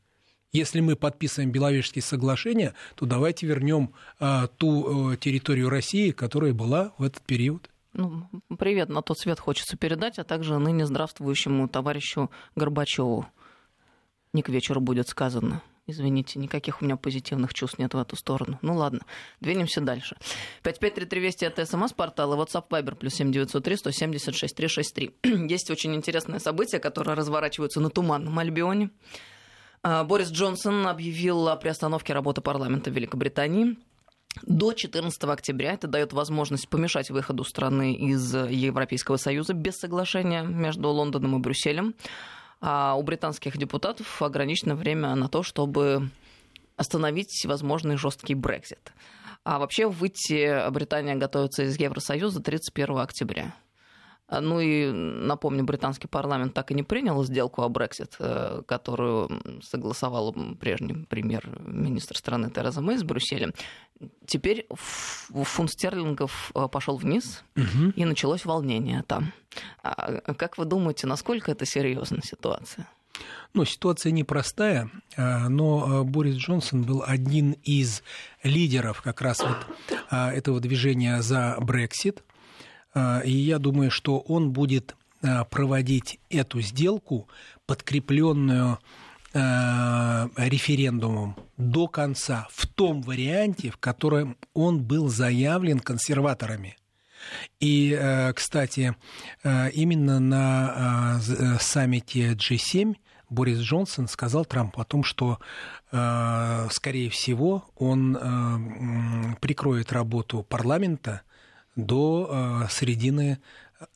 Если 0.52 0.80
мы 0.80 0.96
подписываем 0.96 1.52
Беловежские 1.52 2.02
соглашения, 2.02 2.74
то 2.96 3.06
давайте 3.06 3.46
вернем 3.46 3.94
э, 4.18 4.48
ту 4.56 5.12
э, 5.12 5.16
территорию 5.16 5.68
России, 5.68 6.10
которая 6.10 6.52
была 6.52 6.92
в 6.98 7.04
этот 7.04 7.22
период. 7.22 7.70
Ну, 7.92 8.26
привет 8.58 8.88
на 8.88 9.02
тот 9.02 9.18
свет 9.18 9.38
хочется 9.38 9.76
передать, 9.76 10.18
а 10.18 10.24
также 10.24 10.58
ныне 10.58 10.86
здравствующему 10.86 11.68
товарищу 11.68 12.30
Горбачеву. 12.56 13.26
Не 14.32 14.42
к 14.42 14.48
вечеру 14.48 14.80
будет 14.80 15.08
сказано. 15.08 15.62
Извините, 15.86 16.38
никаких 16.38 16.82
у 16.82 16.84
меня 16.84 16.96
позитивных 16.96 17.54
чувств 17.54 17.78
нет 17.78 17.94
в 17.94 17.98
эту 17.98 18.16
сторону. 18.16 18.58
Ну 18.62 18.76
ладно, 18.76 19.00
двинемся 19.40 19.80
дальше. 19.80 20.16
5533 20.62 21.20
Вести 21.20 21.44
это 21.44 21.64
СМС-портал 21.64 22.34
и 22.34 22.36
WhatsApp 22.36 22.68
Viber 22.68 22.94
плюс 22.96 23.14
7903 23.14 23.76
176 23.76 24.56
363. 24.56 25.14
Есть 25.48 25.70
очень 25.70 25.94
интересное 25.94 26.38
событие, 26.38 26.80
которое 26.80 27.14
разворачивается 27.14 27.80
на 27.80 27.90
Туманном 27.90 28.38
Альбионе. 28.38 28.90
А, 29.82 30.04
Борис 30.04 30.30
Джонсон 30.30 30.86
объявил 30.86 31.48
о 31.48 31.56
приостановке 31.56 32.12
работы 32.12 32.40
парламента 32.40 32.90
Великобритании 32.90 33.76
до 34.42 34.72
14 34.72 35.22
октября. 35.24 35.72
Это 35.72 35.88
дает 35.88 36.12
возможность 36.12 36.68
помешать 36.68 37.10
выходу 37.10 37.44
страны 37.44 37.94
из 37.94 38.34
Европейского 38.34 39.16
Союза 39.16 39.54
без 39.54 39.76
соглашения 39.76 40.42
между 40.42 40.88
Лондоном 40.88 41.36
и 41.36 41.38
Брюсселем 41.40 41.94
а 42.60 42.94
у 42.94 43.02
британских 43.02 43.56
депутатов 43.56 44.20
ограничено 44.22 44.74
время 44.74 45.14
на 45.14 45.28
то, 45.28 45.42
чтобы 45.42 46.10
остановить 46.76 47.44
возможный 47.46 47.96
жесткий 47.96 48.34
Брекзит. 48.34 48.92
А 49.44 49.58
вообще 49.58 49.88
выйти 49.88 50.70
Британия 50.70 51.16
готовится 51.16 51.62
из 51.64 51.78
Евросоюза 51.78 52.42
31 52.42 52.98
октября. 52.98 53.54
А, 54.30 54.40
ну 54.40 54.60
и 54.60 54.90
напомню, 54.92 55.64
британский 55.64 56.06
парламент 56.06 56.54
так 56.54 56.70
и 56.70 56.74
не 56.74 56.84
принял 56.84 57.22
сделку 57.24 57.62
о 57.62 57.68
Брексит, 57.68 58.14
э, 58.20 58.62
которую 58.64 59.60
согласовал 59.60 60.32
прежний 60.60 61.04
премьер-министр 61.08 62.16
страны 62.16 62.48
Тереза 62.48 62.80
Мэй 62.80 62.96
с 62.96 63.02
Брюсселем. 63.02 63.52
Теперь 64.26 64.68
фунт 64.72 65.70
стерлингов 65.72 66.52
э, 66.54 66.68
пошел 66.70 66.96
вниз, 66.96 67.42
угу. 67.56 67.90
и 67.96 68.04
началось 68.04 68.44
волнение 68.44 69.02
там. 69.02 69.32
А 69.82 70.32
как 70.34 70.58
вы 70.58 70.64
думаете, 70.64 71.08
насколько 71.08 71.50
это 71.50 71.66
серьезная 71.66 72.22
ситуация? 72.22 72.86
Ну, 73.52 73.64
ситуация 73.64 74.12
непростая, 74.12 74.90
а, 75.16 75.48
но 75.48 76.04
Борис 76.04 76.36
Джонсон 76.36 76.84
был 76.84 77.02
один 77.04 77.56
из 77.64 78.04
лидеров 78.44 79.02
как 79.02 79.20
раз 79.22 79.40
вот 79.40 79.66
этого 80.08 80.60
движения 80.60 81.20
за 81.20 81.56
Брексит. 81.60 82.22
А, 82.92 83.20
и 83.20 83.30
я 83.30 83.58
думаю, 83.58 83.90
что 83.90 84.18
он 84.18 84.52
будет 84.52 84.96
а, 85.22 85.44
проводить 85.44 86.18
эту 86.28 86.60
сделку, 86.60 87.28
подкрепленную 87.66 88.78
а, 89.32 90.28
референдумом 90.36 91.36
до 91.56 91.86
конца 91.88 92.48
в 92.52 92.66
том 92.66 93.02
варианте, 93.02 93.70
в 93.70 93.76
котором 93.76 94.36
он 94.54 94.82
был 94.82 95.08
заявлен 95.08 95.78
консерваторами. 95.80 96.76
И, 97.60 98.32
кстати, 98.34 98.96
именно 99.44 100.20
на 100.20 101.20
саммите 101.60 102.32
G7 102.32 102.96
Борис 103.28 103.58
Джонсон 103.58 104.08
сказал 104.08 104.46
Трампу 104.46 104.80
о 104.80 104.86
том, 104.86 105.04
что, 105.04 105.38
скорее 105.90 107.10
всего, 107.10 107.66
он 107.76 108.16
прикроет 109.42 109.92
работу 109.92 110.46
парламента 110.48 111.20
до 111.86 112.28
э, 112.64 112.68
середины 112.70 113.38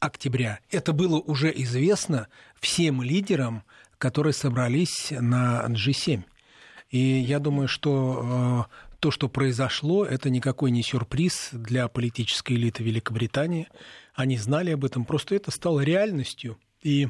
октября. 0.01 0.61
Это 0.71 0.93
было 0.93 1.19
уже 1.19 1.53
известно 1.55 2.29
всем 2.61 3.03
лидерам, 3.03 3.65
которые 3.99 4.33
собрались 4.33 5.13
на 5.13 5.65
G7. 5.69 6.25
И 6.91 6.99
я 6.99 7.39
думаю, 7.39 7.69
что 7.69 8.69
э, 8.71 8.95
то, 9.01 9.11
что 9.11 9.29
произошло, 9.29 10.05
это 10.05 10.31
никакой 10.31 10.71
не 10.71 10.83
сюрприз 10.83 11.51
для 11.53 11.89
политической 11.89 12.55
элиты 12.55 12.83
Великобритании. 12.83 13.69
Они 14.15 14.37
знали 14.39 14.71
об 14.71 14.85
этом, 14.85 15.05
просто 15.05 15.35
это 15.35 15.51
стало 15.51 15.81
реальностью. 15.81 16.59
И 16.83 17.09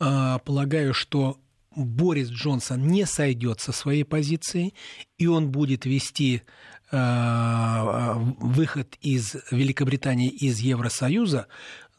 э, 0.00 0.38
полагаю, 0.44 0.94
что 0.94 1.38
Борис 1.74 2.28
Джонсон 2.28 2.86
не 2.88 3.06
сойдет 3.06 3.60
со 3.60 3.72
своей 3.72 4.04
позиции, 4.04 4.74
и 5.16 5.26
он 5.26 5.50
будет 5.50 5.84
вести 5.84 6.42
выход 6.90 8.96
из 9.02 9.36
Великобритании 9.50 10.30
из 10.30 10.60
Евросоюза 10.60 11.46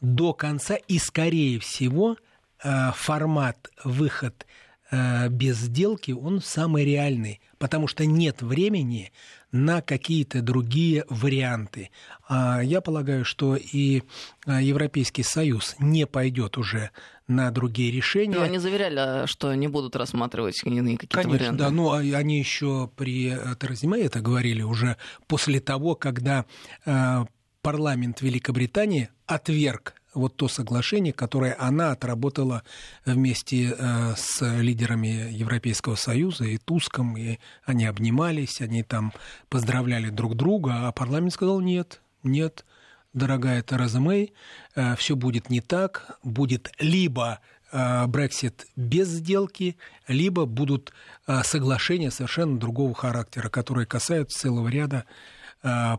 до 0.00 0.32
конца, 0.32 0.74
и, 0.74 0.98
скорее 0.98 1.60
всего, 1.60 2.16
э, 2.62 2.90
формат 2.94 3.70
выход 3.84 4.46
э, 4.90 5.28
без 5.28 5.58
сделки, 5.58 6.12
он 6.12 6.40
самый 6.40 6.84
реальный, 6.84 7.40
потому 7.58 7.86
что 7.86 8.06
нет 8.06 8.42
времени 8.42 9.12
на 9.52 9.82
какие-то 9.82 10.42
другие 10.42 11.04
варианты. 11.08 11.90
А 12.28 12.60
я 12.60 12.80
полагаю, 12.80 13.24
что 13.24 13.56
и 13.56 14.02
Европейский 14.46 15.22
Союз 15.22 15.76
не 15.78 16.06
пойдет 16.06 16.56
уже 16.56 16.90
на 17.30 17.50
другие 17.50 17.90
решения. 17.92 18.36
Но 18.36 18.42
они 18.42 18.58
заверяли, 18.58 19.26
что 19.26 19.54
не 19.54 19.68
будут 19.68 19.96
рассматривать 19.96 20.60
какие-то 20.60 21.06
Конечно, 21.08 21.30
варианты. 21.30 21.58
да. 21.58 21.70
Ну, 21.70 21.92
они 21.92 22.38
еще 22.38 22.90
при 22.96 23.36
Терезе 23.58 23.86
Мэй 23.86 24.04
это 24.04 24.20
говорили 24.20 24.62
уже 24.62 24.96
после 25.28 25.60
того, 25.60 25.94
когда 25.94 26.44
э, 26.84 27.24
парламент 27.62 28.20
Великобритании 28.20 29.10
отверг 29.26 29.94
вот 30.12 30.36
то 30.36 30.48
соглашение, 30.48 31.12
которое 31.12 31.56
она 31.56 31.92
отработала 31.92 32.64
вместе 33.04 33.76
э, 33.78 34.14
с 34.16 34.40
лидерами 34.60 35.30
Европейского 35.32 35.94
Союза 35.94 36.44
и 36.44 36.58
Туском, 36.58 37.16
и 37.16 37.38
они 37.64 37.86
обнимались, 37.86 38.60
они 38.60 38.82
там 38.82 39.12
поздравляли 39.48 40.10
друг 40.10 40.34
друга, 40.34 40.88
а 40.88 40.92
парламент 40.92 41.32
сказал 41.32 41.60
нет, 41.60 42.00
нет, 42.24 42.64
дорогая 43.12 43.62
Тереза 43.62 44.00
Мэй, 44.00 44.32
э, 44.74 44.96
все 44.96 45.16
будет 45.16 45.50
не 45.50 45.60
так, 45.60 46.18
будет 46.22 46.72
либо 46.78 47.40
э, 47.72 48.06
Брексит 48.06 48.66
без 48.76 49.08
сделки, 49.08 49.76
либо 50.06 50.46
будут 50.46 50.92
э, 51.26 51.42
соглашения 51.42 52.10
совершенно 52.10 52.58
другого 52.58 52.94
характера, 52.94 53.48
которые 53.48 53.86
касаются 53.86 54.38
целого 54.38 54.68
ряда 54.68 55.04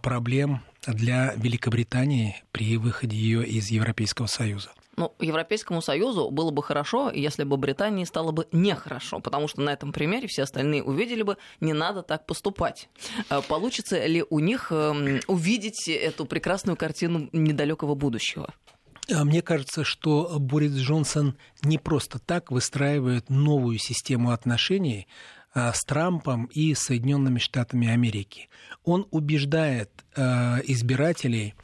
проблем 0.02 0.64
для 0.88 1.36
Великобритании 1.36 2.42
при 2.52 2.78
выходе 2.78 3.16
ее 3.16 3.46
из 3.46 3.70
Европейского 3.70 4.26
Союза. 4.26 4.72
Ну, 4.98 5.14
Европейскому 5.20 5.82
Союзу 5.82 6.30
было 6.32 6.52
бы 6.52 6.62
хорошо, 6.62 7.12
если 7.12 7.44
бы 7.44 7.56
Британии 7.56 8.04
стало 8.04 8.32
бы 8.32 8.48
нехорошо, 8.52 9.20
потому 9.22 9.48
что 9.48 9.62
на 9.62 9.72
этом 9.72 9.94
примере 9.94 10.28
все 10.28 10.44
остальные 10.44 10.84
увидели 10.84 11.24
бы, 11.24 11.38
не 11.62 11.74
надо 11.74 12.04
так 12.04 12.26
поступать. 12.26 12.90
А 13.30 13.42
получится 13.42 14.06
ли 14.06 14.26
у 14.30 14.40
них 14.40 14.72
эм, 14.72 15.22
увидеть 15.28 15.88
эту 15.88 16.26
прекрасную 16.26 16.76
картину 16.76 17.30
недалекого 17.32 17.96
будущего? 17.96 18.54
А 19.10 19.24
мне 19.24 19.42
кажется, 19.42 19.84
что 19.86 20.38
Борис 20.40 20.74
Джонсон 20.74 21.38
не 21.64 21.78
просто 21.78 22.20
так 22.20 22.52
выстраивает 22.52 23.30
новую 23.30 23.78
систему 23.78 24.32
отношений 24.32 25.08
а, 25.54 25.72
с 25.74 25.82
Трампом 25.82 26.46
и 26.46 26.74
Соединенными 26.76 27.40
Штатами 27.40 27.88
Америки. 27.88 28.50
Он 28.84 29.08
убеждает 29.12 29.90
избирателей, 30.14 31.56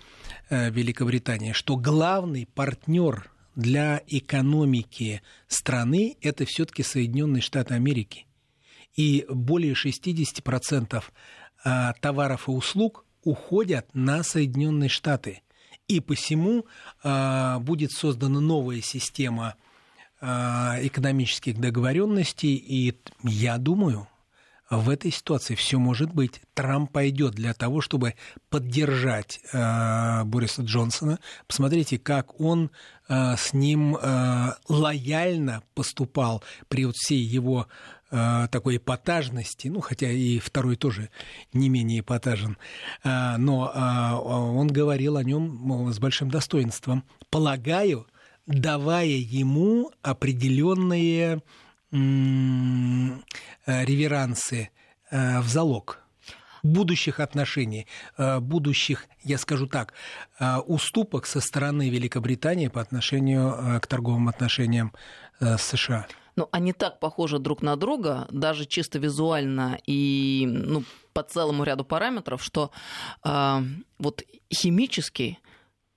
Великобритании, 0.49 1.51
что 1.51 1.75
главный 1.75 2.45
партнер 2.45 3.31
для 3.55 4.01
экономики 4.07 5.21
страны 5.47 6.17
это 6.21 6.45
все-таки 6.45 6.83
Соединенные 6.83 7.41
Штаты 7.41 7.73
Америки. 7.73 8.25
И 8.95 9.25
более 9.29 9.73
60% 9.73 11.03
э, 11.65 11.93
товаров 11.99 12.47
и 12.47 12.51
услуг 12.51 13.05
уходят 13.23 13.89
на 13.93 14.23
Соединенные 14.23 14.89
Штаты. 14.89 15.41
И 15.87 15.99
посему 15.99 16.65
э, 17.03 17.57
будет 17.59 17.91
создана 17.91 18.39
новая 18.39 18.81
система 18.81 19.55
экономических 20.19 21.59
договоренностей, 21.59 22.55
и 22.55 22.97
я 23.21 23.59
думаю, 23.59 24.07
в 24.69 24.89
этой 24.89 25.11
ситуации 25.11 25.55
все 25.55 25.79
может 25.79 26.13
быть. 26.13 26.41
Трамп 26.53 26.91
пойдет 26.91 27.33
для 27.33 27.53
того, 27.53 27.81
чтобы 27.81 28.15
поддержать 28.49 29.39
э, 29.53 30.23
Бориса 30.25 30.61
Джонсона. 30.61 31.19
Посмотрите, 31.47 31.97
как 31.97 32.39
он 32.41 32.71
э, 33.07 33.35
с 33.37 33.53
ним 33.53 33.95
э, 33.95 34.49
лояльно 34.67 35.63
поступал 35.73 36.43
при 36.67 36.85
вот 36.85 36.95
всей 36.97 37.21
его 37.21 37.67
э, 38.11 38.47
такой 38.51 38.77
эпатажности, 38.77 39.69
ну, 39.69 39.79
хотя 39.79 40.11
и 40.11 40.39
второй 40.39 40.75
тоже 40.75 41.09
не 41.53 41.69
менее 41.69 42.01
эпатажен, 42.01 42.57
э, 43.03 43.37
но 43.37 43.71
э, 43.73 44.13
он 44.15 44.67
говорил 44.67 45.15
о 45.15 45.23
нем 45.23 45.91
с 45.93 45.99
большим 45.99 46.29
достоинством. 46.29 47.05
Полагаю, 47.29 48.05
давая 48.47 49.05
ему 49.05 49.91
определенные 50.01 51.41
реверансы 53.65 54.69
в 55.11 55.47
залог 55.47 56.03
будущих 56.63 57.19
отношений, 57.19 57.87
будущих, 58.17 59.05
я 59.23 59.37
скажу 59.37 59.67
так, 59.67 59.93
уступок 60.65 61.25
со 61.25 61.39
стороны 61.39 61.89
Великобритании 61.89 62.67
по 62.67 62.81
отношению 62.81 63.79
к 63.81 63.87
торговым 63.87 64.27
отношениям 64.27 64.91
с 65.39 65.61
США. 65.61 66.07
Ну, 66.37 66.47
они 66.51 66.71
так 66.71 66.99
похожи 66.99 67.39
друг 67.39 67.63
на 67.63 67.75
друга, 67.75 68.27
даже 68.31 68.65
чисто 68.65 68.99
визуально 68.99 69.79
и 69.87 70.45
ну, 70.47 70.83
по 71.11 71.23
целому 71.23 71.63
ряду 71.63 71.83
параметров, 71.83 72.43
что 72.43 72.69
э, 73.25 73.57
вот 73.97 74.23
химически, 74.53 75.39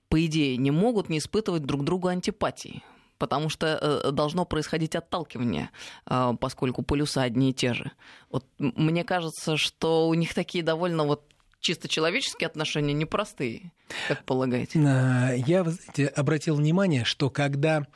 по 0.08 0.24
идее, 0.24 0.56
не 0.56 0.70
могут 0.70 1.10
не 1.10 1.18
испытывать 1.18 1.66
друг 1.66 1.84
другу 1.84 2.08
антипатии 2.08 2.82
потому 3.20 3.50
что 3.50 3.78
э, 3.80 4.10
должно 4.10 4.44
происходить 4.44 4.96
отталкивание, 4.96 5.70
э, 6.06 6.32
поскольку 6.40 6.82
полюса 6.82 7.22
одни 7.22 7.50
и 7.50 7.54
те 7.54 7.74
же. 7.74 7.92
Вот 8.30 8.46
мне 8.58 9.04
кажется, 9.04 9.56
что 9.56 10.08
у 10.08 10.14
них 10.14 10.34
такие 10.34 10.64
довольно 10.64 11.04
вот 11.04 11.22
чисто 11.60 11.86
человеческие 11.86 12.46
отношения 12.46 12.94
непростые, 12.94 13.72
как 14.08 14.24
полагаете? 14.24 14.80
Я 14.80 15.64
знаете, 15.64 16.06
обратил 16.06 16.56
внимание, 16.56 17.04
что 17.04 17.28
когда 17.28 17.86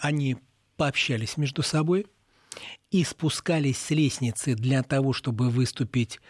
они 0.00 0.36
пообщались 0.76 1.36
между 1.36 1.62
собой 1.62 2.06
и 2.90 3.02
спускались 3.02 3.78
с 3.78 3.90
лестницы 3.90 4.54
для 4.54 4.82
того, 4.82 5.12
чтобы 5.12 5.48
выступить 5.48 6.20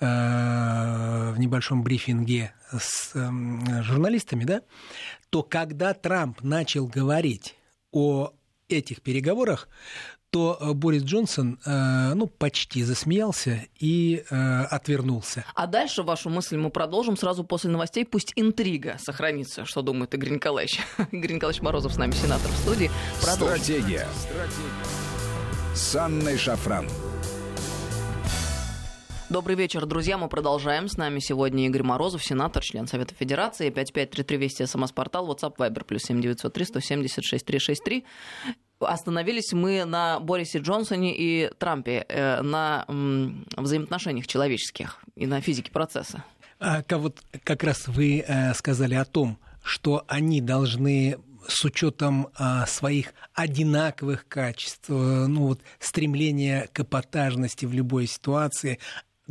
э, 0.00 0.04
в 0.04 1.38
небольшом 1.38 1.82
брифинге 1.82 2.52
с 2.70 3.12
э, 3.14 3.82
журналистами, 3.82 4.44
да, 4.44 4.62
то 5.30 5.42
когда 5.42 5.94
Трамп 5.94 6.42
начал 6.42 6.86
говорить 6.86 7.56
о 7.92 8.32
этих 8.68 9.02
переговорах, 9.02 9.68
то 10.30 10.56
э, 10.58 10.72
Борис 10.72 11.02
Джонсон 11.02 11.60
э, 11.64 12.14
ну, 12.14 12.26
почти 12.26 12.82
засмеялся 12.84 13.66
и 13.78 14.24
э, 14.30 14.62
отвернулся. 14.64 15.44
А 15.54 15.66
дальше 15.66 16.02
вашу 16.02 16.30
мысль 16.30 16.56
мы 16.56 16.70
продолжим 16.70 17.18
сразу 17.18 17.44
после 17.44 17.70
новостей. 17.70 18.06
Пусть 18.06 18.32
интрига 18.34 18.96
сохранится. 18.98 19.66
Что 19.66 19.82
думает 19.82 20.14
Игорь 20.14 20.30
Николаевич? 20.30 20.80
Игорь 21.12 21.34
Николаевич 21.34 21.62
Морозов 21.62 21.92
с 21.92 21.98
нами, 21.98 22.12
сенатор 22.12 22.50
в 22.50 22.56
студии. 22.56 22.90
Продолжим. 23.20 23.58
Стратегия. 23.58 24.08
Стратегия. 24.14 25.74
С 25.74 25.96
Анной 25.96 26.38
Шафран. 26.38 26.88
Добрый 29.32 29.56
вечер, 29.56 29.86
друзья. 29.86 30.18
Мы 30.18 30.28
продолжаем. 30.28 30.88
С 30.88 30.98
нами 30.98 31.18
сегодня 31.18 31.64
Игорь 31.64 31.82
Морозов, 31.82 32.22
сенатор, 32.22 32.62
член 32.62 32.86
Совета 32.86 33.14
Федерации. 33.14 33.70
5533 33.70 34.36
Вести, 34.36 34.66
СМС-портал, 34.66 35.26
WhatsApp, 35.26 35.56
Viber, 35.56 35.84
плюс 35.86 36.02
7903 36.02 36.66
176 36.66 37.42
363. 37.42 38.04
Остановились 38.80 39.54
мы 39.54 39.86
на 39.86 40.20
Борисе 40.20 40.58
Джонсоне 40.58 41.16
и 41.16 41.50
Трампе, 41.56 42.04
э, 42.10 42.42
на 42.42 42.84
взаимоотношениях 43.56 44.26
человеческих 44.26 44.98
и 45.16 45.26
на 45.26 45.40
физике 45.40 45.72
процесса. 45.72 46.24
А 46.60 46.82
вот 46.90 47.22
как 47.42 47.64
раз 47.64 47.88
вы 47.88 48.22
э, 48.28 48.52
сказали 48.52 48.96
о 48.96 49.06
том, 49.06 49.38
что 49.62 50.04
они 50.08 50.42
должны 50.42 51.16
с 51.48 51.64
учетом 51.64 52.28
а, 52.36 52.66
своих 52.66 53.14
одинаковых 53.34 54.28
качеств, 54.28 54.90
э, 54.90 54.92
ну 54.92 55.48
вот 55.48 55.60
стремления 55.80 56.68
к 56.72 56.80
эпатажности 56.80 57.66
в 57.66 57.72
любой 57.72 58.06
ситуации, 58.06 58.78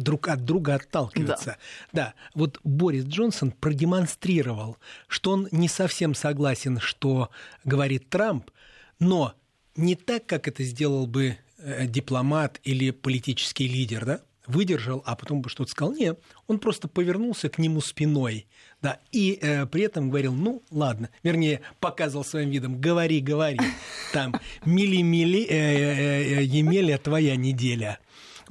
друг 0.02 0.28
от 0.28 0.46
друга 0.46 0.76
отталкиваться. 0.76 1.58
Да. 1.92 2.06
да, 2.06 2.14
вот 2.34 2.60
Борис 2.64 3.06
Джонсон 3.06 3.52
продемонстрировал, 3.52 4.78
что 5.08 5.32
он 5.32 5.48
не 5.52 5.68
совсем 5.68 6.16
согласен, 6.16 6.80
что 6.80 7.30
говорит 7.64 8.10
Трамп, 8.10 8.52
но 9.00 9.34
не 9.76 9.96
так, 9.96 10.26
как 10.26 10.48
это 10.48 10.64
сделал 10.64 11.08
бы 11.08 11.38
э, 11.58 11.88
дипломат 11.88 12.60
или 12.64 12.92
политический 12.92 13.68
лидер, 13.68 14.06
да, 14.06 14.22
выдержал, 14.48 15.02
а 15.06 15.16
потом 15.16 15.42
бы 15.42 15.50
что-то 15.50 15.72
сказал. 15.72 15.94
Нет, 15.94 16.20
он 16.48 16.60
просто 16.60 16.88
повернулся 16.88 17.50
к 17.50 17.58
нему 17.58 17.82
спиной, 17.82 18.48
да, 18.82 19.00
и 19.12 19.38
э, 19.42 19.66
при 19.66 19.84
этом 19.84 20.10
говорил, 20.10 20.34
ну, 20.34 20.64
ладно, 20.72 21.10
вернее, 21.24 21.62
показывал 21.80 22.26
своим 22.26 22.50
видом, 22.50 22.80
говори, 22.80 23.22
говори, 23.22 23.60
там, 24.14 24.36
мили-мили, 24.66 25.46
э, 25.46 25.56
э, 25.56 26.40
э, 26.40 26.44
Емеля, 26.44 26.98
твоя 26.98 27.36
неделя. 27.36 28.00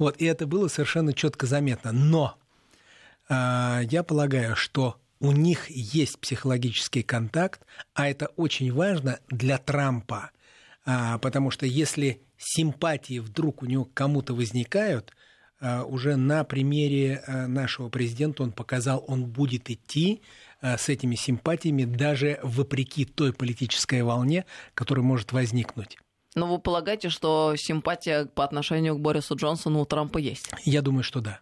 Вот, 0.01 0.17
и 0.17 0.25
это 0.25 0.47
было 0.47 0.67
совершенно 0.67 1.13
четко 1.13 1.45
заметно. 1.45 1.91
Но 1.91 2.35
э, 3.29 3.81
я 3.87 4.01
полагаю, 4.01 4.55
что 4.55 4.99
у 5.19 5.31
них 5.31 5.69
есть 5.69 6.17
психологический 6.17 7.03
контакт, 7.03 7.61
а 7.93 8.09
это 8.09 8.25
очень 8.35 8.73
важно 8.73 9.19
для 9.29 9.59
Трампа, 9.59 10.31
а, 10.87 11.19
потому 11.19 11.51
что 11.51 11.67
если 11.67 12.23
симпатии 12.39 13.19
вдруг 13.19 13.61
у 13.61 13.67
него 13.67 13.85
кому-то 13.93 14.33
возникают, 14.33 15.13
а, 15.59 15.83
уже 15.83 16.15
на 16.15 16.45
примере 16.45 17.23
а, 17.27 17.45
нашего 17.45 17.89
президента 17.89 18.41
он 18.41 18.53
показал, 18.53 19.05
он 19.07 19.25
будет 19.25 19.69
идти 19.69 20.23
с 20.63 20.89
этими 20.89 21.13
симпатиями 21.13 21.83
даже 21.85 22.39
вопреки 22.41 23.05
той 23.05 23.33
политической 23.33 24.01
волне, 24.01 24.45
которая 24.73 25.05
может 25.05 25.31
возникнуть. 25.31 25.99
Но 26.35 26.47
вы 26.47 26.59
полагаете, 26.59 27.09
что 27.09 27.55
симпатия 27.57 28.25
по 28.25 28.43
отношению 28.43 28.95
к 28.95 28.99
Борису 28.99 29.35
Джонсону 29.35 29.81
у 29.81 29.85
Трампа 29.85 30.17
есть? 30.17 30.49
Я 30.63 30.81
думаю, 30.81 31.03
что 31.03 31.19
да. 31.19 31.41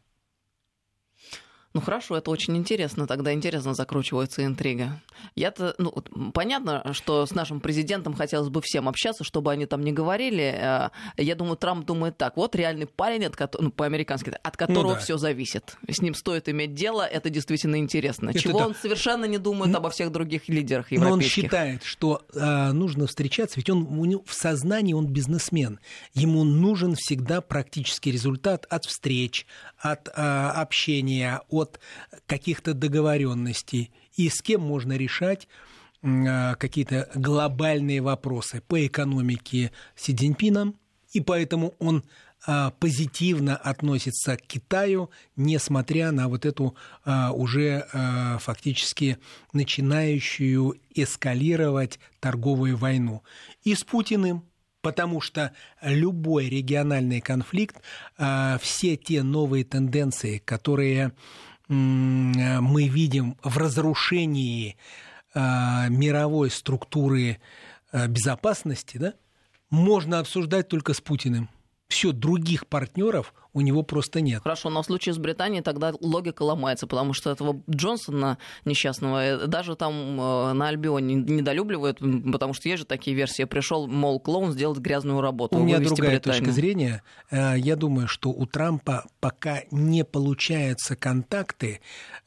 Ну 1.74 1.82
хорошо, 1.82 2.18
это 2.18 2.32
очень 2.32 2.58
интересно. 2.58 3.06
Тогда 3.06 3.32
интересно 3.32 3.76
закручивается 3.76 4.44
интрига. 4.44 5.00
Я-то, 5.36 5.76
ну, 5.78 5.92
понятно, 6.34 6.94
что 6.94 7.28
с 7.28 7.32
нашим 7.32 7.60
президентом 7.60 8.16
хотелось 8.16 8.50
бы 8.50 8.62
всем 8.64 8.90
общаться, 8.90 9.24
чтобы 9.24 9.52
они 9.52 9.68
там 9.68 9.84
не 9.84 9.92
говорили. 9.92 10.44
Э, 10.44 10.90
я 11.18 11.36
думаю, 11.36 11.58
Трамп 11.58 11.86
думает 11.86 12.18
так: 12.18 12.38
вот 12.38 12.56
реальный 12.56 12.88
парень, 12.88 13.26
от 13.26 13.36
которого, 13.36 13.66
ну, 13.66 13.72
по-американски, 13.72 14.34
от 14.42 14.58
которого 14.58 14.90
ну, 14.90 14.94
да. 14.96 15.00
все 15.00 15.18
зависит. 15.18 15.78
С 15.88 16.02
ним 16.02 16.16
стоит 16.16 16.50
иметь 16.50 16.74
дело, 16.74 17.04
это 17.04 17.30
действительно 17.30 17.78
интересно. 17.78 18.32
Это 18.32 18.40
Чего 18.40 18.60
да. 18.60 18.68
он 18.68 18.76
совершенно 18.76 19.26
не 19.26 19.38
думает 19.38 19.72
ну, 19.72 19.78
обо 19.78 19.92
всех 19.92 20.12
других 20.12 20.50
лидерах 20.50 20.92
европейских. 20.92 21.08
Но 21.08 21.14
он 21.14 21.22
считает, 21.22 21.84
что 21.84 22.24
э, 22.34 22.72
нужно 22.72 23.06
встречаться, 23.06 23.58
ведь 23.58 23.70
он 23.70 23.84
у 23.84 24.06
него 24.06 24.24
в 24.26 24.34
сознании 24.34 24.94
он 24.94 25.06
бизнесмен. 25.06 25.80
Ему 26.16 26.44
нужен 26.44 26.96
всегда 26.96 27.42
практический 27.42 28.12
результат 28.12 28.66
от 28.72 28.86
встреч, 28.86 29.46
от 29.78 30.08
э, 30.08 30.12
общения, 30.12 31.42
от 31.50 31.59
каких-то 32.26 32.74
договоренностей 32.74 33.92
и 34.16 34.30
с 34.30 34.42
кем 34.42 34.62
можно 34.62 34.94
решать 34.94 35.48
э, 36.02 36.56
какие-то 36.56 37.10
глобальные 37.16 38.02
вопросы 38.02 38.62
по 38.68 38.86
экономике 38.86 39.72
Си 39.96 40.16
Цзиньпином, 40.16 40.76
и 41.14 41.22
поэтому 41.22 41.76
он 41.80 42.04
э, 42.48 42.72
позитивно 42.80 43.56
относится 43.56 44.38
к 44.38 44.42
Китаю, 44.42 45.10
несмотря 45.36 46.12
на 46.12 46.28
вот 46.28 46.46
эту 46.46 46.76
э, 47.06 47.30
уже 47.30 47.86
фактически 48.40 49.18
начинающую 49.54 50.76
эскалировать 50.94 52.00
торговую 52.20 52.78
войну. 52.78 53.24
И 53.64 53.76
с 53.76 53.84
Путиным 53.84 54.49
Потому 54.82 55.20
что 55.20 55.54
любой 55.82 56.48
региональный 56.48 57.20
конфликт, 57.20 57.82
все 58.62 58.96
те 58.96 59.24
новые 59.24 59.66
тенденции, 59.66 60.38
которые 60.38 61.12
мы 61.68 62.88
видим 62.88 63.38
в 63.44 63.58
разрушении 63.58 64.78
мировой 65.36 66.50
структуры 66.50 67.40
безопасности, 67.94 68.98
да, 68.98 69.14
можно 69.70 70.20
обсуждать 70.20 70.68
только 70.70 70.94
с 70.94 71.02
Путиным. 71.02 71.50
Все, 71.88 72.12
других 72.12 72.66
партнеров 72.68 73.34
у 73.60 73.62
него 73.62 73.84
просто 73.84 74.22
нет. 74.22 74.42
Хорошо, 74.42 74.70
но 74.70 74.82
в 74.82 74.86
случае 74.86 75.14
с 75.14 75.18
Британией 75.18 75.62
тогда 75.62 75.92
логика 76.00 76.44
ломается, 76.44 76.88
потому 76.88 77.12
что 77.14 77.30
этого 77.30 77.62
Джонсона 77.70 78.38
несчастного 78.64 79.44
э, 79.44 79.48
даже 79.48 79.76
там 79.76 79.94
э, 79.94 80.54
на 80.54 80.70
Альбионе 80.70 81.16
недолюбливают, 81.16 82.00
потому 82.00 82.54
что 82.54 82.70
есть 82.70 82.80
же 82.80 82.86
такие 82.86 83.16
версии. 83.18 83.44
Пришел, 83.44 83.86
мол, 83.86 84.22
клоун 84.22 84.54
сделать 84.54 84.80
грязную 84.80 85.20
работу. 85.20 85.58
У 85.58 85.64
меня 85.64 85.80
другая 85.80 86.12
Британию. 86.12 86.40
точка 86.40 86.52
зрения. 86.54 87.04
Э, 87.32 87.56
я 87.58 87.76
думаю, 87.76 88.08
что 88.08 88.30
у 88.30 88.46
Трампа 88.46 89.06
пока 89.20 89.64
не 89.72 90.06
получаются 90.06 90.96
контакты 90.96 91.82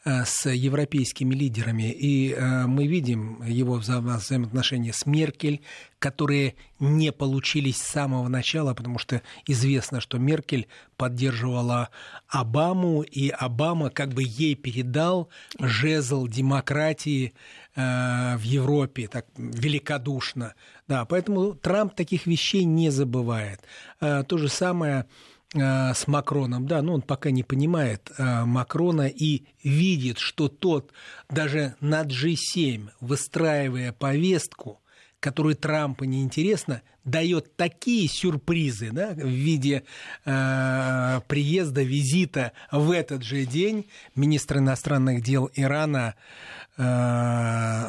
с 0.05 0.51
европейскими 0.51 1.33
лидерами, 1.33 1.93
и 1.93 2.37
мы 2.67 2.89
видим 2.89 3.41
его 3.45 3.75
взаимоотношения 3.75 4.93
с 4.93 5.07
Меркель, 5.07 5.61
которые 6.01 6.57
не 6.81 7.13
получились 7.13 7.77
с 7.77 7.87
самого 7.87 8.27
начала, 8.27 8.75
потому 8.75 8.99
что 8.99 9.23
известно, 9.47 10.01
что 10.01 10.19
Меркель 10.19 10.67
под 10.97 11.15
поддерживала 11.23 11.91
Обаму, 12.29 13.03
и 13.03 13.29
Обама 13.29 13.91
как 13.91 14.11
бы 14.11 14.23
ей 14.25 14.55
передал 14.55 15.29
жезл 15.61 16.27
демократии 16.27 17.35
э, 17.77 18.37
в 18.37 18.43
Европе 18.43 19.07
так 19.07 19.27
великодушно. 19.37 20.55
Да, 20.89 21.05
поэтому 21.05 21.55
Трамп 21.55 21.95
таких 21.95 22.27
вещей 22.27 22.65
не 22.65 22.91
забывает. 22.91 23.61
Э, 24.01 24.25
то 24.27 24.39
же 24.39 24.49
самое 24.49 25.07
э, 25.55 25.95
с 25.95 26.09
Макроном, 26.09 26.67
да, 26.67 26.83
но 26.83 26.95
он 26.95 27.03
пока 27.03 27.31
не 27.31 27.45
понимает 27.45 28.11
э, 28.19 28.45
Макрона 28.45 29.07
и 29.07 29.45
видит, 29.63 30.19
что 30.19 30.49
тот 30.49 30.91
даже 31.29 31.77
на 31.81 32.03
G7, 32.03 32.89
выстраивая 33.01 33.93
повестку, 33.93 34.81
которую 35.21 35.55
Трампу 35.55 36.05
неинтересно, 36.05 36.83
дает 37.05 37.57
такие 37.57 38.09
сюрпризы 38.09 38.91
да, 38.91 39.11
в 39.11 39.27
виде 39.27 39.85
э, 40.25 41.21
приезда, 41.27 41.83
визита 41.83 42.53
в 42.71 42.91
этот 42.91 43.23
же 43.23 43.45
день 43.45 43.87
министра 44.15 44.59
иностранных 44.59 45.23
дел 45.23 45.51
Ирана. 45.55 46.15
Э, 46.77 47.89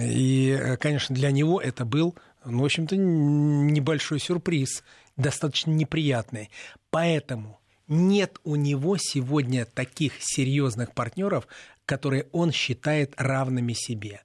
и, 0.00 0.76
конечно, 0.80 1.14
для 1.14 1.30
него 1.30 1.60
это 1.60 1.84
был, 1.84 2.16
ну, 2.44 2.62
в 2.62 2.64
общем-то, 2.64 2.96
небольшой 2.96 4.20
сюрприз, 4.20 4.82
достаточно 5.16 5.70
неприятный. 5.70 6.50
Поэтому 6.90 7.60
нет 7.88 8.40
у 8.44 8.56
него 8.56 8.96
сегодня 8.98 9.64
таких 9.64 10.14
серьезных 10.20 10.92
партнеров, 10.92 11.46
которые 11.84 12.26
он 12.32 12.52
считает 12.52 13.14
равными 13.16 13.74
себе. 13.74 14.22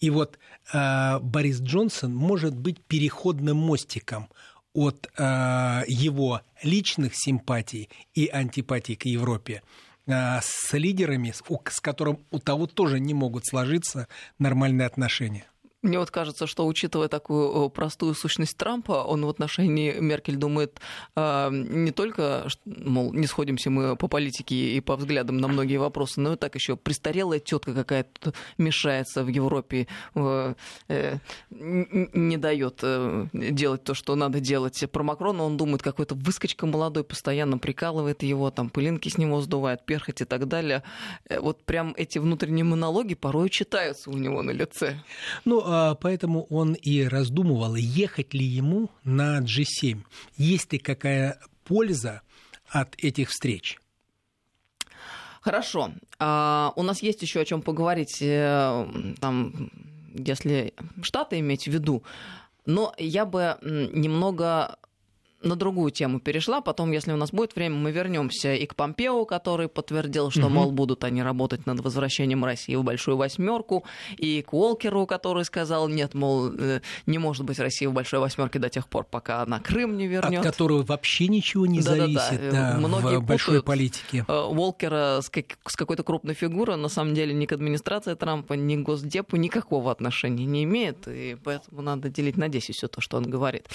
И 0.00 0.10
вот 0.10 0.38
э, 0.72 1.18
Борис 1.20 1.60
Джонсон 1.60 2.14
может 2.14 2.56
быть 2.56 2.80
переходным 2.80 3.56
мостиком 3.56 4.28
от 4.72 5.08
э, 5.16 5.82
его 5.88 6.42
личных 6.62 7.12
симпатий 7.14 7.88
и 8.14 8.28
антипатий 8.28 8.94
к 8.94 9.06
Европе 9.06 9.62
э, 10.06 10.40
с 10.40 10.72
лидерами, 10.72 11.32
с, 11.32 11.80
которым 11.80 12.20
у 12.30 12.38
того 12.38 12.66
тоже 12.66 13.00
не 13.00 13.14
могут 13.14 13.46
сложиться 13.46 14.06
нормальные 14.38 14.86
отношения. 14.86 15.46
Мне 15.80 16.00
вот 16.00 16.10
кажется, 16.10 16.48
что 16.48 16.66
учитывая 16.66 17.06
такую 17.06 17.70
простую 17.70 18.14
сущность 18.14 18.56
Трампа, 18.56 19.04
он 19.04 19.24
в 19.24 19.28
отношении 19.28 19.92
Меркель 20.00 20.34
думает 20.34 20.80
э, 21.14 21.50
не 21.52 21.92
только, 21.92 22.48
мол, 22.64 23.12
не 23.12 23.28
сходимся 23.28 23.70
мы 23.70 23.94
по 23.94 24.08
политике 24.08 24.56
и 24.56 24.80
по 24.80 24.96
взглядам 24.96 25.36
на 25.36 25.46
многие 25.46 25.76
вопросы, 25.76 26.20
но 26.20 26.32
и 26.32 26.36
так 26.36 26.56
еще 26.56 26.76
престарелая 26.76 27.38
тетка 27.38 27.74
какая-то 27.74 28.32
мешается 28.58 29.22
в 29.22 29.28
Европе, 29.28 29.86
э, 30.16 30.54
э, 30.88 31.18
не 31.50 32.36
дает 32.36 32.80
э, 32.82 33.28
делать 33.32 33.84
то, 33.84 33.94
что 33.94 34.16
надо 34.16 34.40
делать. 34.40 34.84
Про 34.90 35.04
Макрона 35.04 35.44
он 35.44 35.56
думает, 35.56 35.82
какой-то 35.82 36.16
выскочка 36.16 36.66
молодой, 36.66 37.04
постоянно 37.04 37.56
прикалывает 37.56 38.24
его, 38.24 38.50
там 38.50 38.68
пылинки 38.68 39.08
с 39.08 39.16
него 39.16 39.40
сдувает, 39.42 39.86
перхоть 39.86 40.22
и 40.22 40.24
так 40.24 40.48
далее. 40.48 40.82
Э, 41.28 41.38
вот 41.38 41.62
прям 41.62 41.94
эти 41.96 42.18
внутренние 42.18 42.64
монологи 42.64 43.14
порой 43.14 43.48
читаются 43.48 44.10
у 44.10 44.14
него 44.14 44.42
на 44.42 44.50
лице. 44.50 44.98
Ну, 45.44 45.67
а, 45.68 45.94
поэтому 45.94 46.44
он 46.44 46.72
и 46.72 47.02
раздумывал, 47.02 47.74
ехать 47.74 48.32
ли 48.32 48.44
ему 48.44 48.90
на 49.04 49.40
G7. 49.40 49.98
Есть 50.36 50.72
ли 50.72 50.78
какая 50.78 51.38
польза 51.64 52.22
от 52.68 52.94
этих 52.96 53.28
встреч? 53.28 53.78
Хорошо. 55.42 55.92
А, 56.18 56.72
у 56.76 56.82
нас 56.82 57.02
есть 57.02 57.20
еще 57.22 57.40
о 57.40 57.44
чем 57.44 57.60
поговорить, 57.60 58.22
э, 58.22 58.86
там, 59.20 59.70
если 60.14 60.72
Штаты 61.02 61.38
иметь 61.40 61.64
в 61.64 61.68
виду. 61.68 62.02
Но 62.64 62.94
я 62.98 63.26
бы 63.26 63.58
немного 63.62 64.78
на 65.42 65.56
другую 65.56 65.90
тему 65.90 66.20
перешла. 66.20 66.60
Потом, 66.60 66.90
если 66.92 67.12
у 67.12 67.16
нас 67.16 67.30
будет 67.30 67.54
время, 67.54 67.76
мы 67.76 67.92
вернемся 67.92 68.54
и 68.54 68.66
к 68.66 68.74
Помпео, 68.74 69.24
который 69.24 69.68
подтвердил, 69.68 70.30
что, 70.30 70.46
угу. 70.46 70.50
мол, 70.50 70.72
будут 70.72 71.04
они 71.04 71.22
работать 71.22 71.66
над 71.66 71.80
возвращением 71.80 72.44
России 72.44 72.74
в 72.74 72.82
большую 72.82 73.16
восьмерку, 73.16 73.84
и 74.16 74.42
к 74.42 74.52
Уолкеру, 74.52 75.06
который 75.06 75.44
сказал, 75.44 75.88
нет, 75.88 76.14
мол, 76.14 76.50
э, 76.58 76.80
не 77.06 77.18
может 77.18 77.44
быть 77.44 77.58
России 77.58 77.86
в 77.86 77.92
большой 77.92 78.18
восьмерке 78.20 78.58
до 78.58 78.68
тех 78.68 78.88
пор, 78.88 79.04
пока 79.04 79.42
она 79.42 79.60
Крым 79.60 79.96
не 79.96 80.08
вернет. 80.08 80.40
От 80.40 80.46
которого 80.46 80.82
вообще 80.82 81.28
ничего 81.28 81.66
не 81.66 81.80
да, 81.80 81.90
зависит 81.90 82.50
да, 82.50 82.72
да. 82.72 82.78
Многие 82.78 83.18
в 83.18 83.24
большой 83.24 83.62
политике. 83.62 84.24
Э, 84.26 84.40
Уолкера 84.40 85.20
с, 85.20 85.30
как, 85.30 85.58
с 85.66 85.76
какой-то 85.76 86.02
крупной 86.02 86.34
фигурой, 86.34 86.76
на 86.76 86.88
самом 86.88 87.14
деле, 87.14 87.32
ни 87.32 87.46
к 87.46 87.52
администрации 87.52 88.14
Трампа, 88.14 88.54
ни 88.54 88.76
к 88.76 88.80
Госдепу 88.80 89.36
никакого 89.36 89.92
отношения 89.92 90.46
не 90.46 90.64
имеет, 90.64 91.06
и 91.06 91.36
поэтому 91.42 91.82
надо 91.82 92.08
делить 92.08 92.36
на 92.36 92.48
10 92.48 92.74
все 92.74 92.88
то, 92.88 93.00
что 93.00 93.16
он 93.16 93.24
говорит. 93.24 93.68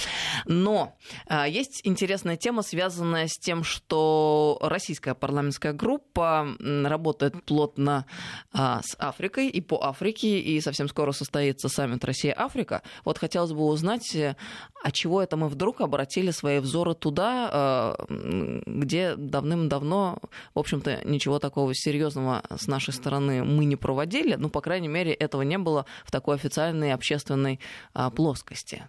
Но 0.45 0.95
а, 1.28 1.47
есть 1.54 1.82
интересная 1.84 2.36
тема, 2.36 2.63
связанная 2.63 3.28
с 3.28 3.38
тем, 3.38 3.63
что 3.63 4.58
российская 4.62 5.13
парламентская 5.13 5.74
группа 5.74 6.48
работает 6.60 7.44
плотно 7.44 8.06
а, 8.52 8.82
с 8.84 8.96
Африкой 8.98 9.50
и 9.50 9.62
по 9.62 9.84
Африке, 9.84 10.39
и 10.39 10.60
совсем 10.62 10.88
скоро 10.88 11.12
состоится 11.12 11.70
саммит 11.70 12.04
Россия-Африка. 12.04 12.82
Вот 13.06 13.18
хотелось 13.18 13.52
бы 13.52 13.66
узнать, 13.66 14.16
а 14.16 14.92
чего 14.92 15.22
это 15.22 15.38
мы 15.38 15.48
вдруг 15.48 15.82
обратили 15.82 16.32
свои 16.32 16.60
взоры 16.60 16.96
туда, 16.96 17.50
а, 17.52 18.06
где 18.10 19.16
давным-давно, 19.16 20.20
в 20.56 20.60
общем-то, 20.60 21.02
ничего 21.06 21.39
такого 21.39 21.74
серьезного 21.76 22.44
с 22.56 22.68
нашей 22.68 22.94
стороны 22.94 23.44
мы 23.44 23.66
не 23.66 23.76
проводили, 23.76 24.36
ну, 24.36 24.50
по 24.50 24.62
крайней 24.62 24.88
мере, 24.88 25.13
этого 25.13 25.44
не 25.44 25.58
было 25.58 25.86
в 26.04 26.12
такой 26.12 26.36
официальной 26.36 26.94
общественной 26.94 27.60
а, 27.94 28.10
плоскости. 28.10 28.88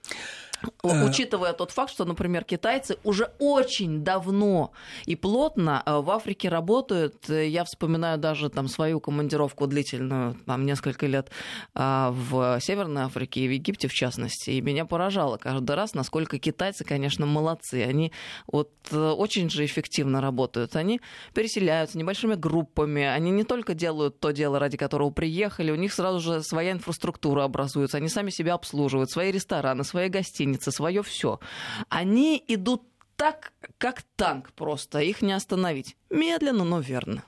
Э, 0.83 1.05
учитывая 1.05 1.53
тот 1.53 1.70
факт, 1.70 1.92
что, 1.92 2.05
например, 2.05 2.44
китайцы 2.44 2.96
уже 3.05 3.31
очень 3.38 4.03
давно 4.03 4.72
и 5.07 5.16
плотно 5.16 5.83
э, 5.85 6.00
в 6.00 6.11
Африке 6.11 6.48
работают. 6.48 7.29
Я 7.29 7.64
вспоминаю 7.64 8.18
даже 8.18 8.50
там 8.50 8.68
свою 8.68 9.00
командировку 9.00 9.66
длительную, 9.66 10.37
там 10.46 10.66
несколько 10.66 11.07
лет 11.07 11.31
а, 11.74 12.11
в 12.11 12.61
Северной 12.61 13.03
Африке 13.03 13.40
и 13.40 13.48
в 13.48 13.53
Египте, 13.53 13.88
в 13.88 13.92
частности. 13.92 14.50
И 14.50 14.61
меня 14.61 14.85
поражало 14.85 15.37
каждый 15.37 15.74
раз, 15.77 15.94
насколько 15.94 16.38
китайцы, 16.38 16.85
конечно, 16.85 17.27
молодцы. 17.27 17.83
Они 17.83 18.12
вот 18.46 18.70
э, 18.90 18.96
очень 18.96 19.50
же 19.50 19.64
эффективно 19.64 20.20
работают. 20.20 20.77
Они 20.77 21.00
переселяются 21.35 21.98
небольшими 21.98 22.35
группами. 22.35 23.03
Они 23.03 23.31
не 23.31 23.44
только 23.44 23.74
делают 23.74 24.20
то 24.20 24.31
дело, 24.31 24.59
ради 24.59 24.77
которого 24.77 25.11
приехали, 25.11 25.70
у 25.70 25.77
них 25.77 25.92
сразу 25.92 26.20
же 26.20 26.42
своя 26.42 26.72
инфраструктура 26.72 27.44
образуется. 27.44 27.96
Они 27.96 28.09
сами 28.09 28.31
себя 28.31 28.55
обслуживают, 28.55 29.11
свои 29.11 29.31
рестораны, 29.33 29.85
свои 29.85 30.09
гостиницы 30.09 30.53
гостиницы, 30.54 30.72
свое 30.72 31.02
все. 31.02 31.40
Они 31.88 32.42
идут 32.48 32.82
так, 33.16 33.52
как 33.78 34.02
танк 34.16 34.52
просто, 34.52 35.00
их 35.00 35.22
не 35.22 35.32
остановить. 35.32 35.96
Медленно, 36.10 36.64
но 36.64 36.80
верно. 36.80 37.22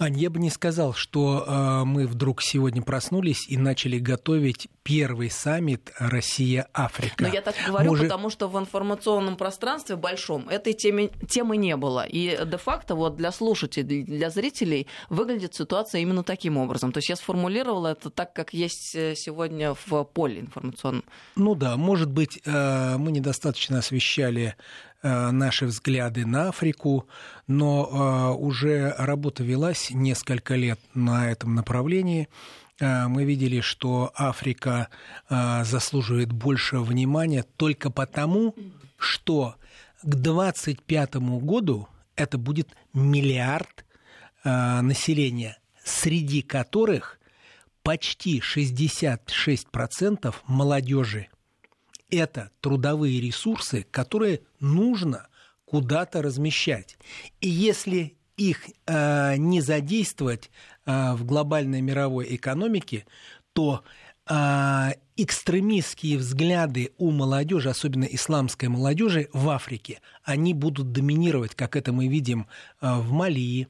Ань, 0.00 0.16
я 0.16 0.30
бы 0.30 0.38
не 0.38 0.50
сказал, 0.50 0.94
что 0.94 1.44
э, 1.44 1.84
мы 1.84 2.06
вдруг 2.06 2.40
сегодня 2.40 2.82
проснулись 2.82 3.48
и 3.48 3.56
начали 3.56 3.98
готовить 3.98 4.68
первый 4.88 5.30
саммит 5.30 5.92
Россия-Африка. 5.98 7.22
Но 7.22 7.28
я 7.28 7.42
так 7.42 7.54
говорю, 7.66 7.90
Может... 7.90 8.06
потому 8.06 8.30
что 8.30 8.48
в 8.48 8.58
информационном 8.58 9.36
пространстве 9.36 9.96
большом 9.96 10.48
этой 10.48 10.72
темы, 10.72 11.10
темы 11.28 11.58
не 11.58 11.76
было. 11.76 12.06
И 12.06 12.38
де-факто 12.46 12.94
вот 12.94 13.16
для 13.16 13.30
слушателей, 13.30 14.02
для 14.02 14.30
зрителей 14.30 14.86
выглядит 15.10 15.54
ситуация 15.54 16.00
именно 16.00 16.22
таким 16.22 16.56
образом. 16.56 16.92
То 16.92 16.98
есть 16.98 17.10
я 17.10 17.16
сформулировала 17.16 17.88
это 17.88 18.08
так, 18.08 18.32
как 18.32 18.54
есть 18.54 18.94
э, 18.94 19.14
сегодня 19.14 19.74
в 19.74 20.04
поле 20.04 20.40
информационном. 20.40 21.04
Ну 21.36 21.54
да, 21.54 21.76
может 21.76 22.10
быть, 22.10 22.40
э, 22.46 22.96
мы 22.96 23.12
недостаточно 23.12 23.80
освещали 23.80 24.56
Э, 25.00 25.30
наши 25.30 25.66
взгляды 25.66 26.26
на 26.26 26.48
Африку, 26.48 27.06
но 27.46 28.34
уже 28.36 28.92
работа 28.98 29.44
велась 29.44 29.90
несколько 29.92 30.56
лет 30.56 30.80
на 30.92 31.30
этом 31.30 31.54
направлении. 31.54 32.28
Э, 32.78 33.08
мы 33.08 33.24
видели, 33.24 33.60
что 33.60 34.12
Африка 34.14 34.88
заслуживает 35.28 36.32
большего 36.32 36.82
внимания 36.82 37.44
только 37.56 37.90
потому, 37.90 38.54
что 38.96 39.56
к 40.02 40.14
2025 40.14 41.16
году 41.42 41.88
это 42.16 42.38
будет 42.38 42.68
миллиард 42.92 43.84
населения, 44.44 45.58
среди 45.84 46.42
которых 46.42 47.18
почти 47.82 48.40
66% 48.40 50.34
молодежи 50.46 51.28
это 52.10 52.50
трудовые 52.60 53.20
ресурсы, 53.20 53.86
которые 53.90 54.40
нужно 54.60 55.28
куда-то 55.64 56.22
размещать. 56.22 56.96
И 57.40 57.48
если 57.48 58.16
их 58.36 58.62
э, 58.86 59.36
не 59.36 59.60
задействовать 59.60 60.46
э, 60.46 60.77
в 60.88 61.24
глобальной 61.24 61.80
мировой 61.80 62.34
экономике, 62.34 63.04
то 63.52 63.82
э, 64.28 64.90
экстремистские 65.16 66.18
взгляды 66.18 66.92
у 66.98 67.10
молодежи, 67.10 67.68
особенно 67.68 68.04
исламской 68.04 68.68
молодежи 68.68 69.28
в 69.32 69.48
Африке, 69.50 70.00
они 70.24 70.54
будут 70.54 70.92
доминировать, 70.92 71.54
как 71.54 71.76
это 71.76 71.92
мы 71.92 72.08
видим 72.08 72.46
э, 72.80 72.94
в 72.94 73.12
Мали, 73.12 73.68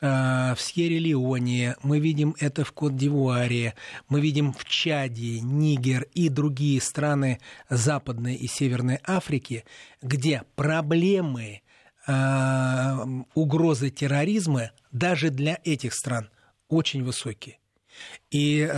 Э, 0.00 0.54
в 0.54 0.60
Сьерра-Леоне, 0.60 1.74
мы 1.82 1.98
видим 1.98 2.36
это 2.38 2.64
в 2.64 2.72
Кот-д'Ивуаре, 2.72 3.74
мы 4.08 4.20
видим 4.20 4.52
в 4.52 4.64
Чаде, 4.64 5.40
Нигер 5.40 6.06
и 6.14 6.28
другие 6.28 6.80
страны 6.80 7.40
Западной 7.68 8.36
и 8.36 8.46
Северной 8.46 9.00
Африки, 9.04 9.64
где 10.02 10.42
проблемы 10.54 11.62
угрозы 13.34 13.90
терроризма 13.90 14.70
даже 14.92 15.28
для 15.28 15.58
этих 15.62 15.92
стран 15.92 16.30
очень 16.68 17.02
высокие. 17.04 17.58
И 18.30 18.68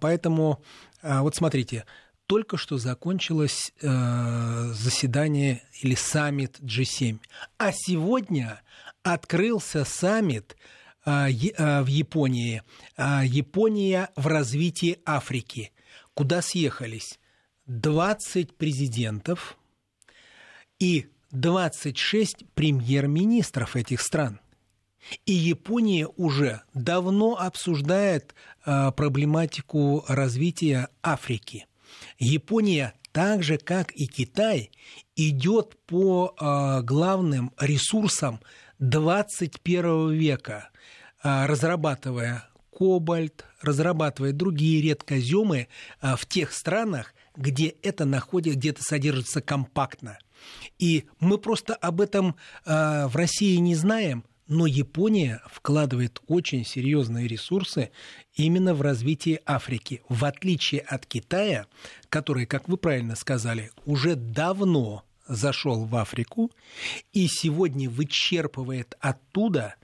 поэтому, 0.00 0.62
вот 1.02 1.34
смотрите, 1.34 1.84
только 2.26 2.56
что 2.56 2.78
закончилось 2.78 3.72
заседание 3.80 5.62
или 5.82 5.94
саммит 5.94 6.58
G7, 6.60 7.18
а 7.58 7.72
сегодня 7.72 8.62
открылся 9.02 9.84
саммит 9.84 10.56
в 11.04 11.86
Японии. 11.86 12.62
Япония 12.96 14.10
в 14.16 14.26
развитии 14.26 14.98
Африки, 15.04 15.72
куда 16.14 16.42
съехались 16.42 17.18
20 17.66 18.56
президентов 18.56 19.56
и 20.78 21.08
26 21.30 22.46
премьер-министров 22.54 23.76
этих 23.76 24.00
стран. 24.00 24.39
И 25.26 25.32
Япония 25.32 26.06
уже 26.16 26.62
давно 26.74 27.36
обсуждает 27.36 28.34
э, 28.64 28.92
проблематику 28.92 30.04
развития 30.08 30.88
Африки. 31.02 31.66
Япония, 32.18 32.94
так 33.12 33.42
же 33.42 33.58
как 33.58 33.92
и 33.92 34.06
Китай, 34.06 34.70
идет 35.16 35.76
по 35.86 36.34
э, 36.38 36.82
главным 36.82 37.52
ресурсам 37.58 38.40
21 38.78 40.12
века, 40.12 40.70
э, 41.22 41.46
разрабатывая 41.46 42.50
кобальт, 42.70 43.44
разрабатывая 43.60 44.32
другие 44.32 44.82
редкоземы 44.82 45.68
э, 46.00 46.16
в 46.16 46.26
тех 46.26 46.52
странах, 46.52 47.14
где 47.36 47.68
это 47.82 48.04
находится, 48.04 48.58
где 48.58 48.70
это 48.70 48.82
содержится 48.82 49.40
компактно. 49.40 50.18
И 50.78 51.04
мы 51.18 51.36
просто 51.38 51.74
об 51.74 52.00
этом 52.00 52.36
э, 52.64 53.06
в 53.06 53.16
России 53.16 53.56
не 53.56 53.74
знаем, 53.74 54.24
но 54.50 54.66
Япония 54.66 55.40
вкладывает 55.50 56.20
очень 56.26 56.66
серьезные 56.66 57.28
ресурсы 57.28 57.92
именно 58.34 58.74
в 58.74 58.82
развитие 58.82 59.40
Африки, 59.46 60.02
в 60.08 60.24
отличие 60.24 60.80
от 60.80 61.06
Китая, 61.06 61.66
который, 62.08 62.46
как 62.46 62.68
вы 62.68 62.76
правильно 62.76 63.14
сказали, 63.14 63.70
уже 63.86 64.16
давно 64.16 65.04
зашел 65.28 65.84
в 65.84 65.94
Африку 65.94 66.50
и 67.12 67.28
сегодня 67.28 67.88
вычерпывает 67.88 68.96
оттуда 68.98 69.76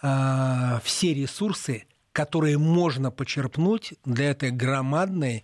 э, 0.00 0.78
все 0.84 1.12
ресурсы, 1.12 1.84
которые 2.12 2.56
можно 2.56 3.10
почерпнуть 3.10 3.94
для 4.04 4.30
этой 4.30 4.52
громадной 4.52 5.42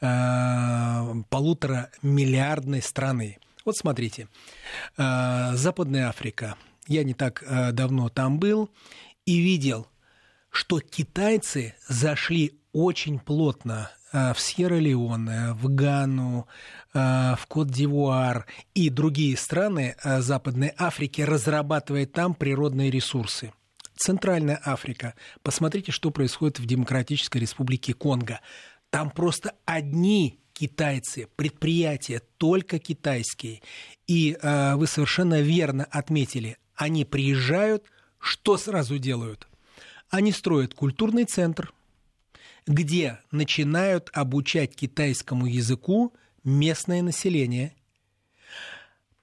э, 0.00 1.14
полуторамиллиардной 1.28 2.80
страны. 2.80 3.38
Вот 3.66 3.76
смотрите, 3.76 4.28
э, 4.96 5.50
Западная 5.52 6.08
Африка. 6.08 6.56
Я 6.86 7.04
не 7.04 7.14
так 7.14 7.42
э, 7.42 7.72
давно 7.72 8.08
там 8.08 8.38
был 8.38 8.70
и 9.24 9.38
видел, 9.38 9.88
что 10.50 10.80
китайцы 10.80 11.74
зашли 11.88 12.60
очень 12.72 13.18
плотно 13.18 13.90
э, 14.12 14.32
в 14.32 14.40
Сьерра-Леоне, 14.40 15.54
в 15.54 15.74
Гану, 15.74 16.46
э, 16.94 17.34
в 17.36 17.46
Кот-д'Ивуар 17.48 18.46
и 18.74 18.88
другие 18.88 19.36
страны 19.36 19.96
Западной 20.02 20.72
Африки, 20.76 21.22
разрабатывая 21.22 22.06
там 22.06 22.34
природные 22.34 22.90
ресурсы. 22.90 23.52
Центральная 23.96 24.60
Африка. 24.64 25.14
Посмотрите, 25.42 25.90
что 25.90 26.10
происходит 26.10 26.58
в 26.58 26.66
Демократической 26.66 27.38
Республике 27.38 27.94
Конго. 27.94 28.40
Там 28.90 29.10
просто 29.10 29.54
одни 29.64 30.38
китайцы, 30.52 31.28
предприятия 31.36 32.20
только 32.38 32.78
китайские. 32.78 33.62
И 34.06 34.36
э, 34.40 34.74
вы 34.76 34.86
совершенно 34.86 35.40
верно 35.40 35.84
отметили, 35.84 36.58
они 36.76 37.04
приезжают, 37.04 37.84
что 38.18 38.56
сразу 38.56 38.98
делают? 38.98 39.48
Они 40.08 40.32
строят 40.32 40.74
культурный 40.74 41.24
центр, 41.24 41.72
где 42.66 43.20
начинают 43.30 44.10
обучать 44.12 44.74
китайскому 44.74 45.46
языку 45.46 46.12
местное 46.44 47.02
население. 47.02 47.74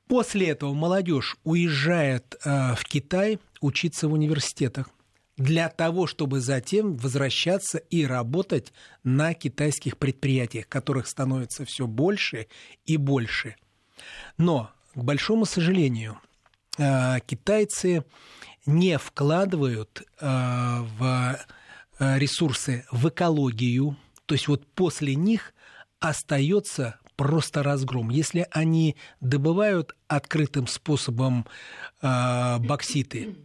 После 0.07 0.49
этого 0.49 0.73
молодежь 0.73 1.37
уезжает 1.43 2.35
э, 2.43 2.75
в 2.75 2.83
Китай 2.83 3.39
учиться 3.61 4.07
в 4.07 4.13
университетах 4.13 4.89
для 5.37 5.69
того, 5.69 6.05
чтобы 6.05 6.41
затем 6.41 6.95
возвращаться 6.95 7.77
и 7.77 8.05
работать 8.05 8.71
на 9.03 9.33
китайских 9.33 9.97
предприятиях, 9.97 10.67
которых 10.67 11.07
становится 11.07 11.65
все 11.65 11.87
больше 11.87 12.47
и 12.85 12.97
больше. 12.97 13.55
Но, 14.37 14.71
к 14.93 15.03
большому 15.03 15.45
сожалению, 15.45 16.19
китайцы 16.75 18.03
не 18.65 18.97
вкладывают 18.97 20.03
э, 20.19 20.25
в 20.97 21.37
э, 21.99 22.19
ресурсы 22.19 22.85
в 22.91 23.09
экологию, 23.09 23.97
то 24.25 24.35
есть 24.35 24.47
вот 24.47 24.65
после 24.73 25.15
них 25.15 25.53
остается 25.99 26.99
просто 27.15 27.63
разгром. 27.63 28.09
Если 28.09 28.47
они 28.51 28.95
добывают 29.19 29.95
открытым 30.07 30.67
способом 30.67 31.45
бокситы, 32.01 33.35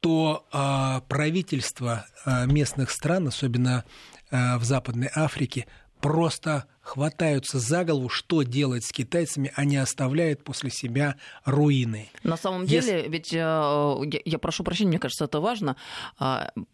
то 0.00 0.46
э, 0.52 1.00
правительства 1.08 2.06
э, 2.24 2.46
местных 2.46 2.90
стран, 2.90 3.28
особенно 3.28 3.84
э, 4.30 4.56
в 4.56 4.64
Западной 4.64 5.10
Африке, 5.14 5.66
просто 6.00 6.66
хватаются 6.86 7.58
за 7.58 7.84
голову, 7.84 8.08
что 8.08 8.44
делать 8.44 8.84
с 8.84 8.92
китайцами, 8.92 9.52
они 9.56 9.76
оставляют 9.76 10.44
после 10.44 10.70
себя 10.70 11.16
руины. 11.44 12.08
На 12.22 12.36
самом 12.36 12.64
деле, 12.64 12.98
Если... 12.98 13.08
ведь 13.08 13.32
я, 13.32 13.96
я 14.24 14.38
прошу 14.38 14.62
прощения, 14.62 14.90
мне 14.90 14.98
кажется, 15.00 15.24
это 15.24 15.40
важно. 15.40 15.76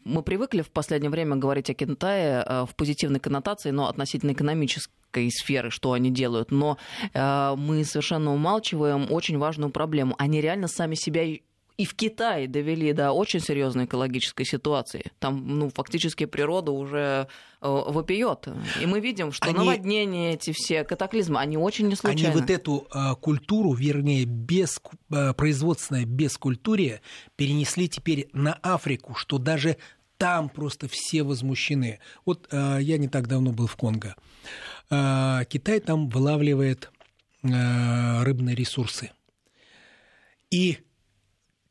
Мы 0.05 0.23
привыкли 0.23 0.61
в 0.61 0.71
последнее 0.71 1.11
время 1.11 1.37
говорить 1.37 1.71
о 1.71 1.75
Китае 1.75 2.45
в 2.69 2.75
позитивной 2.77 3.21
коннотации, 3.21 3.71
но 3.71 3.89
относительно 3.89 4.33
экономической 4.33 5.31
сферы, 5.31 5.71
что 5.71 5.93
они 5.93 6.11
делают. 6.11 6.51
Но 6.51 6.77
мы 7.15 7.83
совершенно 7.85 8.35
умалчиваем 8.35 9.11
очень 9.11 9.39
важную 9.39 9.71
проблему. 9.71 10.15
Они 10.19 10.43
реально 10.43 10.69
сами 10.69 10.95
себя 10.95 11.25
и 11.83 11.85
в 11.85 11.95
Китае 11.95 12.47
довели 12.47 12.93
до 12.93 13.11
очень 13.11 13.41
серьезной 13.41 13.87
экологической 13.87 14.45
ситуации. 14.45 15.11
Там, 15.19 15.59
ну, 15.59 15.69
фактически 15.69 16.27
природа 16.27 16.71
уже 16.71 17.27
э, 17.61 17.67
вопиет. 17.67 18.47
И 18.81 18.87
мы 18.87 19.01
видим, 19.01 19.33
что 19.33 19.49
они, 19.49 19.59
наводнения 19.59 20.35
эти 20.35 20.53
все, 20.53 20.85
катаклизмы, 20.85 21.41
они 21.41 21.57
очень 21.57 21.89
не 21.89 21.97
случайны. 21.97 22.29
Они 22.29 22.41
вот 22.41 22.51
эту 22.51 22.87
э, 22.95 23.17
культуру, 23.21 23.73
вернее, 23.73 24.27
без, 24.27 24.81
э, 25.11 25.33
производственное 25.33 26.05
бескультурие 26.05 27.03
перенесли 27.35 27.89
теперь 27.89 28.29
на 28.33 28.53
Африку, 28.63 29.17
что 29.17 29.39
даже 29.39 29.77
там 30.19 30.49
просто 30.49 30.87
все 30.89 31.25
возмущены. 31.25 31.99
Вот 32.25 32.47
э, 32.53 32.79
я 32.81 32.97
не 32.97 33.09
так 33.09 33.27
давно 33.27 33.51
был 33.51 33.67
в 33.67 33.75
Конго. 33.75 34.15
Э, 34.89 35.41
Китай 35.49 35.81
там 35.81 36.09
вылавливает 36.09 36.93
э, 37.43 38.23
рыбные 38.23 38.55
ресурсы. 38.55 39.11
И 40.53 40.79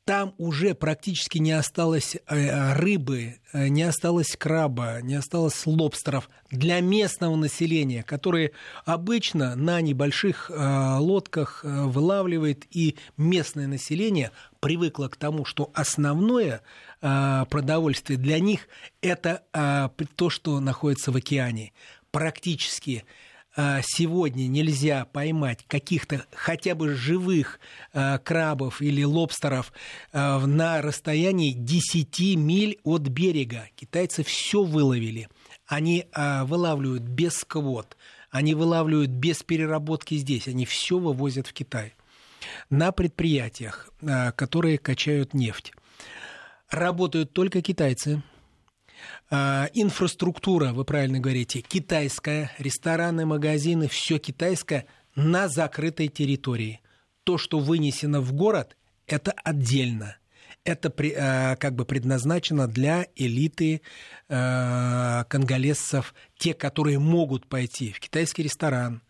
там 0.06 0.34
уже 0.38 0.74
практически 0.74 1.38
не 1.38 1.52
осталось 1.52 2.16
э, 2.16 2.74
рыбы, 2.74 3.40
э, 3.54 3.68
не 3.68 3.84
осталось 3.84 4.36
краба, 4.36 5.00
не 5.02 5.16
осталось 5.16 5.66
лобстеров 5.66 6.30
для 6.50 6.80
местного 6.80 7.36
населения, 7.36 8.02
которые 8.04 8.52
обычно 8.86 9.56
на 9.56 9.80
небольших 9.82 10.50
э, 10.50 10.98
лодках 10.98 11.64
вылавливает, 11.64 12.66
и 12.72 12.98
местное 13.18 13.68
население 13.68 14.32
привыкло 14.60 15.08
к 15.08 15.18
тому, 15.18 15.46
что 15.46 15.72
основное 15.74 16.62
продовольствие 17.00 18.20
для 18.20 18.40
них 18.40 18.68
это 19.02 19.42
то, 20.16 20.30
что 20.30 20.60
находится 20.60 21.12
в 21.12 21.16
океане. 21.16 21.74
Практически 22.12 23.06
сегодня 23.56 24.48
нельзя 24.48 25.06
поймать 25.06 25.66
каких-то 25.68 26.26
хотя 26.34 26.74
бы 26.74 26.94
живых 26.94 27.60
а, 27.94 28.18
крабов 28.18 28.82
или 28.82 29.04
лобстеров 29.04 29.74
а, 30.14 30.40
на 30.46 30.82
расстоянии 30.82 31.52
10 31.52 32.38
миль 32.38 32.80
от 32.84 33.02
берега. 33.02 33.68
Китайцы 33.76 34.24
все 34.24 34.64
выловили. 34.64 35.28
Они 35.68 36.06
вылавливают 36.14 37.04
без 37.04 37.46
квот, 37.46 37.96
они 38.30 38.56
вылавливают 38.56 39.10
без 39.10 39.42
переработки 39.42 40.16
здесь, 40.16 40.50
они 40.50 40.66
все 40.66 41.00
вывозят 41.00 41.48
в 41.48 41.54
Китай. 41.54 41.94
На 42.70 42.92
предприятиях, 42.92 43.90
которые 44.36 44.80
качают 44.80 45.34
нефть, 45.34 45.72
работают 46.70 47.32
только 47.32 47.62
китайцы– 47.62 48.22
инфраструктура, 49.30 50.74
вы 50.74 50.86
правильно 50.86 51.20
говорите, 51.20 51.62
китайская, 51.62 52.52
рестораны, 52.58 53.26
магазины, 53.26 53.88
все 53.88 54.18
китайское 54.18 54.86
на 55.16 55.48
закрытой 55.48 56.08
территории. 56.08 56.82
То, 57.24 57.38
что 57.38 57.60
вынесено 57.60 58.22
в 58.22 58.34
город, 58.34 58.78
это 59.08 59.32
отдельно. 59.44 60.18
Это 60.64 60.94
а, 61.18 61.56
как 61.56 61.76
бы 61.76 61.86
предназначено 61.86 62.68
для 62.68 63.08
элиты 63.16 63.82
э, 64.30 65.24
конголезцев, 65.28 66.14
те, 66.38 66.54
которые 66.54 67.00
могут 67.00 67.48
пойти 67.48 67.92
в 67.92 68.00
китайский 68.00 68.44
ресторан, 68.44 69.02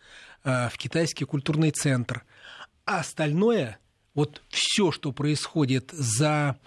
в 0.44 0.74
китайский 0.78 1.26
культурный 1.26 1.72
центр. 1.72 2.24
А 2.86 3.02
остальное 3.02 3.78
вот 4.14 4.42
все, 4.50 4.92
что 4.92 5.12
происходит 5.12 5.92
за 5.92 6.58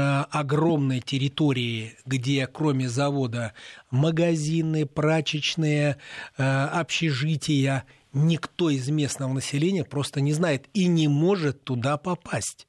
огромной 0.00 1.00
территории, 1.00 1.96
где 2.06 2.46
кроме 2.46 2.88
завода 2.88 3.52
магазины, 3.90 4.86
прачечные, 4.86 5.98
э, 6.38 6.42
общежития, 6.42 7.84
никто 8.12 8.70
из 8.70 8.88
местного 8.88 9.32
населения 9.32 9.84
просто 9.84 10.20
не 10.20 10.32
знает 10.32 10.68
и 10.72 10.86
не 10.86 11.08
может 11.08 11.64
туда 11.64 11.98
попасть. 11.98 12.66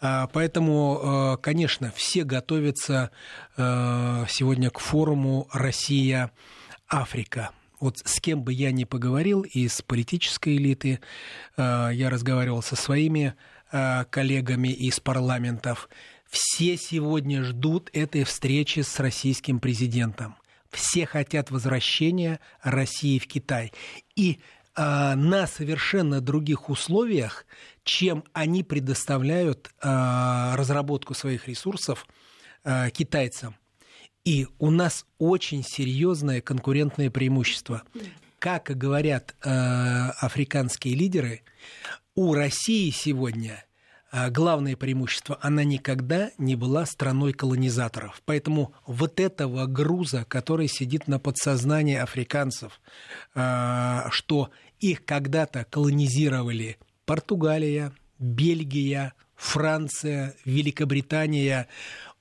А, 0.00 0.28
поэтому, 0.28 1.00
э, 1.34 1.36
конечно, 1.42 1.92
все 1.94 2.24
готовятся 2.24 3.10
сегодня 3.56 4.70
к 4.70 4.78
форуму 4.78 5.48
«Россия-Африка». 5.52 7.50
Вот 7.80 7.98
с 7.98 8.20
кем 8.20 8.42
бы 8.42 8.52
я 8.52 8.70
ни 8.70 8.84
поговорил 8.84 9.42
из 9.42 9.82
политической 9.82 10.56
элиты, 10.56 11.00
я 11.56 12.08
разговаривал 12.08 12.62
со 12.62 12.76
своими 12.76 13.34
коллегами 14.10 14.68
из 14.68 15.00
парламентов, 15.00 15.88
все 16.28 16.76
сегодня 16.76 17.42
ждут 17.42 17.90
этой 17.92 18.24
встречи 18.24 18.80
с 18.80 18.98
российским 19.00 19.60
президентом. 19.60 20.36
Все 20.70 21.06
хотят 21.06 21.50
возвращения 21.50 22.40
России 22.62 23.18
в 23.18 23.26
Китай. 23.26 23.72
И 24.14 24.40
э, 24.76 25.14
на 25.14 25.46
совершенно 25.46 26.20
других 26.20 26.68
условиях, 26.68 27.46
чем 27.84 28.24
они 28.34 28.62
предоставляют 28.62 29.70
э, 29.80 30.54
разработку 30.54 31.14
своих 31.14 31.48
ресурсов 31.48 32.06
э, 32.64 32.90
китайцам. 32.90 33.56
И 34.24 34.46
у 34.58 34.70
нас 34.70 35.06
очень 35.16 35.64
серьезное 35.64 36.42
конкурентное 36.42 37.10
преимущество. 37.10 37.82
Как 38.38 38.64
говорят 38.64 39.34
э, 39.42 39.48
африканские 39.48 40.94
лидеры, 40.94 41.40
у 42.14 42.34
России 42.34 42.90
сегодня 42.90 43.64
главное 44.10 44.76
преимущество, 44.76 45.38
она 45.42 45.64
никогда 45.64 46.30
не 46.38 46.56
была 46.56 46.86
страной 46.86 47.32
колонизаторов. 47.32 48.22
Поэтому 48.24 48.74
вот 48.86 49.20
этого 49.20 49.66
груза, 49.66 50.24
который 50.26 50.68
сидит 50.68 51.08
на 51.08 51.18
подсознании 51.18 51.96
африканцев, 51.96 52.80
а, 53.34 54.08
что 54.10 54.50
их 54.80 55.04
когда-то 55.04 55.66
колонизировали 55.68 56.78
Португалия, 57.04 57.92
Бельгия, 58.18 59.14
Франция, 59.36 60.34
Великобритания, 60.44 61.68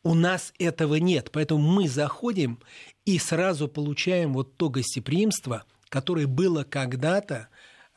у 0.03 0.13
нас 0.13 0.53
этого 0.59 0.95
нет. 0.95 1.29
Поэтому 1.31 1.61
мы 1.61 1.87
заходим 1.87 2.59
и 3.05 3.17
сразу 3.19 3.67
получаем 3.67 4.33
вот 4.33 4.55
то 4.57 4.69
гостеприимство, 4.69 5.63
которое 5.89 6.27
было 6.27 6.63
когда-то 6.63 7.47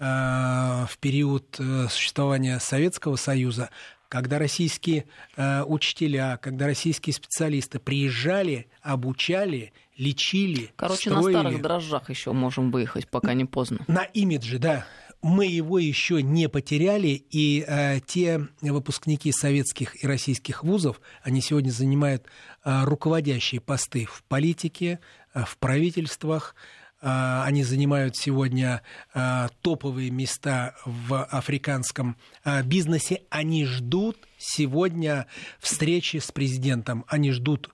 в 0.00 0.98
период 0.98 1.56
э, 1.58 1.86
существования 1.88 2.58
Советского 2.58 3.16
Союза, 3.16 3.70
когда 4.08 4.38
российские 4.38 5.04
э, 5.36 5.62
учителя, 5.62 6.38
когда 6.42 6.66
российские 6.66 7.14
специалисты 7.14 7.78
приезжали, 7.78 8.66
обучали, 8.82 9.72
лечили, 9.96 10.72
Короче, 10.74 11.10
строили. 11.10 11.34
на 11.34 11.40
старых 11.42 11.62
дрожжах 11.62 12.10
еще 12.10 12.32
можем 12.32 12.72
выехать, 12.72 13.08
пока 13.08 13.34
не 13.34 13.44
поздно. 13.44 13.78
На 13.86 14.02
имидже, 14.02 14.58
да. 14.58 14.86
Мы 15.22 15.46
его 15.46 15.78
еще 15.78 16.22
не 16.22 16.48
потеряли, 16.48 17.22
и 17.30 17.62
э, 17.66 18.00
те 18.06 18.48
выпускники 18.62 19.30
советских 19.32 20.02
и 20.02 20.06
российских 20.06 20.64
вузов, 20.64 21.00
они 21.22 21.42
сегодня 21.42 21.70
занимают 21.70 22.24
э, 22.64 22.84
руководящие 22.84 23.60
посты 23.60 24.06
в 24.06 24.24
политике, 24.24 24.98
э, 25.34 25.44
в 25.46 25.58
правительствах, 25.58 26.56
они 27.00 27.64
занимают 27.64 28.16
сегодня 28.16 28.82
а, 29.14 29.48
топовые 29.62 30.10
места 30.10 30.74
в 30.84 31.24
африканском 31.24 32.16
а, 32.44 32.62
бизнесе. 32.62 33.22
Они 33.30 33.64
ждут 33.64 34.18
сегодня 34.38 35.26
встречи 35.58 36.18
с 36.18 36.30
президентом. 36.30 37.04
Они 37.08 37.32
ждут 37.32 37.70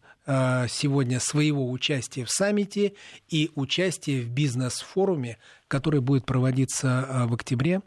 сегодня 0.69 1.21
своего 1.21 1.71
участия 1.71 2.25
в 2.25 2.31
саммите 2.33 2.95
и 3.29 3.53
участия 3.55 4.23
в 4.23 4.29
бизнес-форуме, 4.29 5.39
который 5.69 6.01
будет 6.01 6.27
проводиться 6.27 7.27
в 7.29 7.35
октябре 7.35 7.81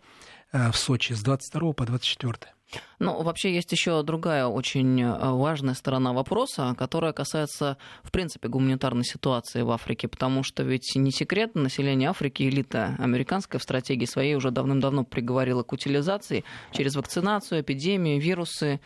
в 0.54 0.72
Сочи 0.72 1.12
с 1.12 1.22
22 1.22 1.74
по 1.74 1.86
24. 1.86 2.54
Ну, 3.00 3.22
вообще 3.24 3.54
есть 3.54 3.72
еще 3.72 4.04
другая 4.04 4.46
очень 4.46 5.02
э, 5.02 5.32
важная 5.32 5.74
сторона 5.74 6.14
вопроса, 6.14 6.76
которая 6.78 7.14
касается, 7.14 7.78
в 8.04 8.12
принципе, 8.12 8.48
гуманитарной 8.48 9.04
ситуации 9.04 9.62
в 9.62 9.72
Африке, 9.72 10.08
потому 10.08 10.44
что 10.44 10.64
ведь 10.64 10.92
не 10.96 11.12
секрет, 11.12 11.56
население 11.56 12.10
Африки, 12.10 12.44
элита 12.44 12.96
американская 13.00 13.60
в 13.60 13.64
стратегии 13.64 14.06
своей 14.06 14.36
уже 14.36 14.52
давным-давно 14.52 15.04
приговорила 15.04 15.64
к 15.64 15.72
утилизации 15.72 16.44
через 16.72 16.96
вакцинацию, 16.96 17.62
эпидемии, 17.62 18.20
вирусы, 18.20 18.80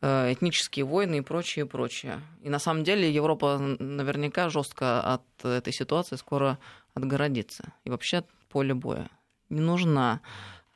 э, 0.00 0.32
этнические 0.32 0.84
войны 0.84 1.18
и 1.18 1.22
прочее, 1.22 1.66
прочее. 1.66 2.20
И 2.42 2.48
на 2.48 2.58
самом 2.58 2.84
деле 2.84 3.12
Европа 3.12 3.58
наверняка 3.58 4.48
жестко 4.48 5.00
от 5.00 5.44
этой 5.44 5.72
ситуации 5.72 6.16
скоро 6.16 6.58
отгородится. 6.94 7.72
И 7.84 7.90
вообще 7.90 8.24
поле 8.48 8.74
боя. 8.74 9.10
Не 9.50 9.60
нужна 9.60 10.20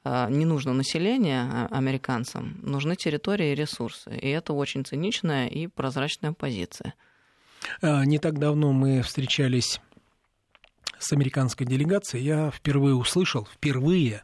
не 0.04 0.44
нужно 0.44 0.72
население 0.72 1.42
а, 1.42 1.68
американцам, 1.70 2.58
нужны 2.62 2.96
территории 2.96 3.52
и 3.52 3.54
ресурсы. 3.54 4.10
И 4.16 4.28
это 4.28 4.52
очень 4.52 4.84
циничная 4.84 5.46
и 5.46 5.68
прозрачная 5.68 6.32
позиция. 6.32 6.94
А, 7.80 8.04
не 8.04 8.18
так 8.18 8.38
давно 8.38 8.72
мы 8.72 9.02
встречались 9.02 9.80
с 10.98 11.12
американской 11.12 11.66
делегацией. 11.66 12.24
Я 12.24 12.50
впервые 12.50 12.94
услышал, 12.94 13.46
впервые, 13.46 14.22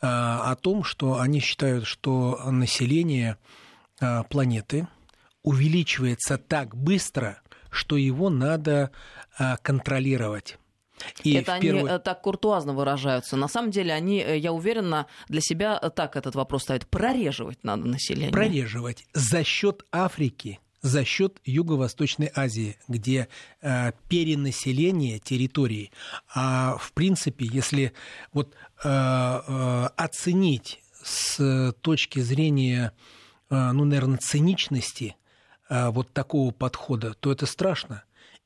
о 0.00 0.56
том, 0.56 0.82
что 0.82 1.20
они 1.20 1.38
считают, 1.38 1.86
что 1.86 2.36
население 2.50 3.38
планеты 4.30 4.88
увеличивается 5.44 6.38
так 6.38 6.76
быстро, 6.76 7.40
что 7.70 7.96
его 7.96 8.28
надо 8.28 8.90
контролировать. 9.62 10.58
И 11.22 11.34
это 11.34 11.58
первую... 11.60 11.86
они 11.86 11.94
э, 11.94 11.98
так 11.98 12.20
куртуазно 12.22 12.72
выражаются. 12.72 13.36
На 13.36 13.48
самом 13.48 13.70
деле 13.70 13.92
они, 13.92 14.20
э, 14.20 14.38
я 14.38 14.52
уверена, 14.52 15.06
для 15.28 15.40
себя 15.40 15.78
э, 15.80 15.90
так 15.90 16.16
этот 16.16 16.34
вопрос 16.34 16.62
ставят. 16.62 16.86
Прореживать 16.86 17.62
надо 17.62 17.86
население. 17.86 18.32
Прореживать. 18.32 19.06
За 19.12 19.44
счет 19.44 19.84
Африки 19.92 20.60
за 20.82 21.04
счет 21.04 21.40
Юго-Восточной 21.44 22.30
Азии, 22.34 22.76
где 22.88 23.28
э, 23.60 23.92
перенаселение 24.08 25.20
территорий. 25.20 25.92
А 26.34 26.76
в 26.76 26.92
принципе, 26.92 27.46
если 27.46 27.92
вот 28.32 28.52
э, 28.82 28.88
э, 28.88 29.88
оценить 29.96 30.82
с 31.02 31.72
точки 31.80 32.18
зрения, 32.18 32.92
э, 33.48 33.72
ну, 33.72 33.84
наверное, 33.84 34.18
циничности 34.18 35.16
э, 35.68 35.88
вот 35.90 36.12
такого 36.12 36.50
подхода, 36.50 37.14
то 37.14 37.30
это 37.30 37.46
страшно. 37.46 38.02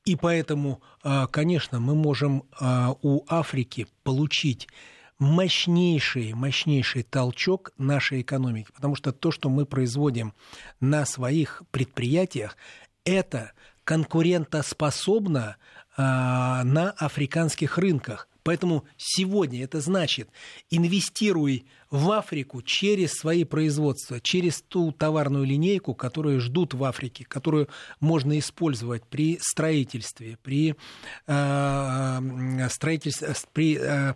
И 0.07 0.15
поэтому, 0.15 0.81
а, 1.03 1.27
конечно, 1.27 1.81
мы 1.81 1.93
можем 1.93 2.43
а, 2.57 2.95
у 3.01 3.25
Африки 3.27 3.87
получить 4.03 4.69
мощнейший, 5.19 6.31
мощнейший 6.31 7.03
толчок 7.03 7.73
нашей 7.77 8.21
экономики, 8.21 8.71
потому 8.73 8.95
что 8.95 9.11
то, 9.11 9.31
что 9.31 9.49
мы 9.49 9.65
производим 9.65 10.33
на 10.79 11.05
своих 11.05 11.61
предприятиях, 11.71 12.55
это 13.03 13.51
конкурентоспособно 13.83 15.57
а, 15.97 16.63
на 16.63 16.91
африканских 16.91 17.77
рынках. 17.77 18.29
Поэтому 18.47 18.85
сегодня 18.95 19.61
это 19.65 19.81
значит, 19.81 20.29
инвестируй 20.69 21.65
в 21.89 22.09
Африку 22.11 22.61
через 22.61 23.11
свои 23.11 23.43
производства, 23.43 24.21
через 24.21 24.61
ту 24.61 24.93
товарную 24.93 25.43
линейку, 25.43 25.93
которую 25.93 26.39
ждут 26.39 26.73
в 26.73 26.81
Африке, 26.85 27.25
которую 27.27 27.67
можно 27.99 28.39
использовать 28.39 29.05
при 29.05 29.37
строительстве, 29.41 30.37
при, 30.43 30.75
э, 31.27 32.69
строительстве, 32.69 33.35
при 33.51 33.77
э, 33.81 34.13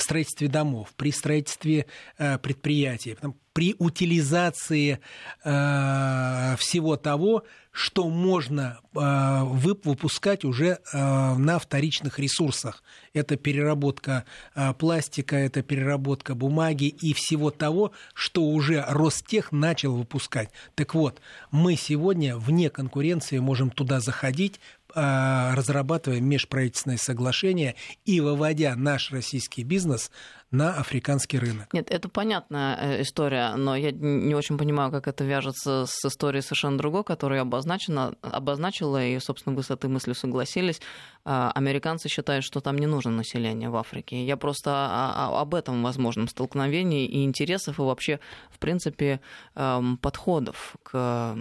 строительстве 0.00 0.48
домов, 0.48 0.92
при 0.96 1.12
строительстве 1.12 1.86
э, 2.18 2.36
предприятий, 2.38 3.16
при 3.58 3.74
утилизации 3.76 5.00
э, 5.42 6.56
всего 6.58 6.96
того, 6.96 7.42
что 7.72 8.08
можно 8.08 8.78
э, 8.94 9.42
выпускать 9.42 10.44
уже 10.44 10.78
э, 10.92 11.34
на 11.34 11.58
вторичных 11.58 12.20
ресурсах. 12.20 12.84
Это 13.14 13.36
переработка 13.36 14.24
э, 14.54 14.72
пластика, 14.74 15.34
это 15.34 15.62
переработка 15.62 16.36
бумаги 16.36 16.84
и 16.84 17.12
всего 17.14 17.50
того, 17.50 17.90
что 18.14 18.44
уже 18.44 18.84
Ростех 18.86 19.50
начал 19.50 19.96
выпускать. 19.96 20.50
Так 20.76 20.94
вот, 20.94 21.20
мы 21.50 21.74
сегодня 21.74 22.36
вне 22.36 22.70
конкуренции 22.70 23.38
можем 23.40 23.70
туда 23.70 23.98
заходить, 23.98 24.60
разрабатывая 24.94 26.20
межправительственные 26.20 26.98
соглашения 26.98 27.74
и 28.04 28.20
выводя 28.20 28.74
наш 28.76 29.10
российский 29.12 29.62
бизнес 29.64 30.10
на 30.50 30.74
африканский 30.74 31.38
рынок. 31.38 31.72
Нет, 31.74 31.90
это 31.90 32.08
понятная 32.08 32.76
э, 32.76 33.02
история, 33.02 33.54
но 33.56 33.76
я 33.76 33.90
не 33.90 34.34
очень 34.34 34.56
понимаю, 34.56 34.90
как 34.90 35.06
это 35.06 35.24
вяжется 35.24 35.84
с 35.86 36.04
историей 36.06 36.40
совершенно 36.40 36.78
другой, 36.78 37.04
которую 37.04 37.36
я 37.36 37.42
обозначила, 37.42 39.04
и, 39.04 39.18
собственно, 39.18 39.54
вы 39.54 39.62
с 39.62 39.70
этой 39.70 39.90
мыслью 39.90 40.14
согласились. 40.14 40.80
А, 41.24 41.52
американцы 41.54 42.08
считают, 42.08 42.44
что 42.44 42.60
там 42.60 42.78
не 42.78 42.86
нужно 42.86 43.10
население 43.10 43.68
в 43.68 43.76
Африке. 43.76 44.24
Я 44.24 44.38
просто 44.38 45.30
об 45.38 45.54
этом 45.54 45.82
возможном 45.82 46.28
столкновении 46.28 47.06
и 47.06 47.24
интересов, 47.24 47.78
и 47.78 47.82
вообще, 47.82 48.18
в 48.50 48.58
принципе, 48.58 49.20
эм, 49.54 49.98
подходов 49.98 50.76
к 50.82 51.36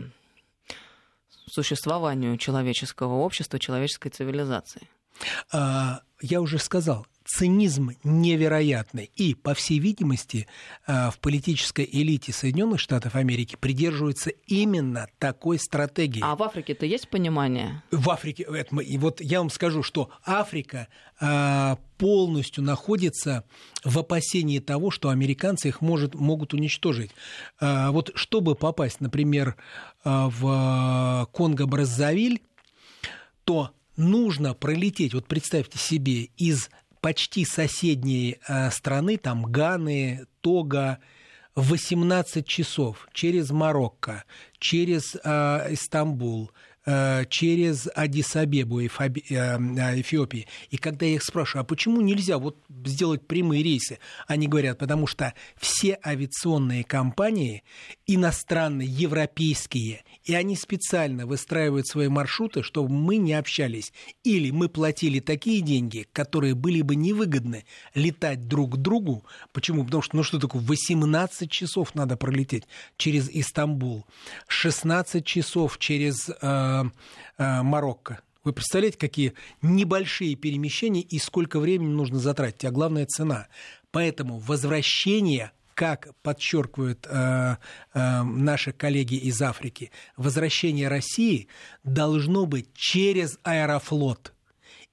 существованию 1.49 2.37
человеческого 2.37 3.15
общества, 3.15 3.59
человеческой 3.59 4.09
цивилизации. 4.09 4.89
А, 5.51 6.01
я 6.21 6.41
уже 6.41 6.59
сказал, 6.59 7.07
цинизм 7.27 7.91
невероятный. 8.03 9.11
И, 9.15 9.35
по 9.35 9.53
всей 9.53 9.79
видимости, 9.79 10.47
а, 10.85 11.11
в 11.11 11.19
политической 11.19 11.87
элите 11.91 12.31
Соединенных 12.31 12.79
Штатов 12.79 13.15
Америки 13.15 13.57
придерживаются 13.59 14.31
именно 14.47 15.07
такой 15.19 15.59
стратегии. 15.59 16.21
А 16.23 16.35
в 16.35 16.43
Африке-то 16.43 16.85
есть 16.85 17.09
понимание? 17.09 17.83
В 17.91 18.09
Африке, 18.09 18.43
это, 18.43 18.75
и 18.77 18.97
вот 18.97 19.21
я 19.21 19.39
вам 19.39 19.49
скажу, 19.49 19.83
что 19.83 20.09
Африка 20.25 20.87
а, 21.19 21.77
полностью 21.97 22.63
находится 22.63 23.43
в 23.83 23.99
опасении 23.99 24.59
того, 24.59 24.89
что 24.89 25.09
американцы 25.09 25.67
их 25.67 25.81
может, 25.81 26.15
могут 26.15 26.53
уничтожить. 26.53 27.11
Вот 27.59 28.11
чтобы 28.13 28.53
попасть, 28.53 29.01
например, 29.01 29.55
в 30.03 31.27
Конго-Браззавиль, 31.33 32.41
то 33.45 33.71
нужно 33.97 34.53
пролететь, 34.53 35.13
вот 35.13 35.25
представьте 35.25 35.79
себе, 35.79 36.29
из 36.37 36.69
почти 37.01 37.45
соседней 37.45 38.37
э, 38.47 38.71
страны, 38.71 39.17
там 39.17 39.43
Ганы, 39.43 40.25
Тога, 40.41 40.99
18 41.55 42.45
часов 42.45 43.07
через 43.13 43.49
Марокко, 43.51 44.23
через 44.59 45.15
э, 45.15 45.73
Истамбул, 45.73 46.51
Э, 46.89 47.25
через 47.29 47.89
Адис-Абебу, 47.97 48.79
э, 48.79 48.87
Эфиопии. 48.87 50.47
И 50.69 50.77
когда 50.77 51.05
я 51.05 51.15
их 51.15 51.23
спрашиваю, 51.23 51.63
а 51.63 51.65
почему 51.65 51.99
нельзя 51.99 52.37
вот 52.37 52.63
сделать 52.85 53.27
прямые 53.27 53.61
рейсы, 53.61 53.99
они 54.25 54.47
говорят, 54.47 54.77
потому 54.77 55.05
что 55.05 55.33
все 55.57 55.99
авиационные 56.05 56.85
компании, 56.85 57.63
иностранные, 58.05 58.87
европейские, 58.87 60.05
и 60.27 60.33
они 60.33 60.57
специально 60.57 61.25
выстраивают 61.25 61.87
свои 61.87 62.09
маршруты, 62.09 62.61
чтобы 62.61 62.89
мы 62.89 63.15
не 63.15 63.33
общались. 63.33 63.93
Или 64.25 64.51
мы 64.51 64.67
платили 64.67 65.21
такие 65.21 65.61
деньги, 65.61 66.05
которые 66.11 66.53
были 66.53 66.81
бы 66.81 66.97
невыгодны 66.97 67.65
летать 67.95 68.47
друг 68.47 68.73
к 68.73 68.77
другу. 68.77 69.25
Почему? 69.53 69.85
Потому 69.85 70.03
что, 70.03 70.17
ну 70.17 70.23
что 70.23 70.37
такое, 70.37 70.61
18 70.61 71.49
часов 71.49 71.95
надо 71.95 72.17
пролететь 72.17 72.65
через 72.97 73.29
Истамбул, 73.29 74.05
16 74.49 75.25
часов 75.25 75.77
через 75.79 76.29
э, 76.29 76.33
э, 76.41 77.61
Марокко. 77.61 78.19
Вы 78.43 78.51
представляете, 78.51 78.97
какие 78.97 79.33
небольшие 79.61 80.35
перемещения 80.35 81.01
и 81.01 81.19
сколько 81.19 81.59
времени 81.59 81.89
нужно 81.89 82.19
затратить, 82.19 82.65
а 82.65 82.71
главное 82.71 83.05
цена. 83.05 83.47
Поэтому 83.91 84.39
возвращение 84.39 85.51
как 85.77 86.07
подчеркивают 86.23 87.05
э, 87.07 87.57
э, 87.93 88.23
наши 88.23 88.71
коллеги 88.71 89.13
из 89.13 89.39
Африки, 89.43 89.91
возвращение 90.15 90.87
России 90.87 91.49
должно 91.83 92.47
быть 92.47 92.73
через 92.73 93.37
Аэрофлот. 93.43 94.33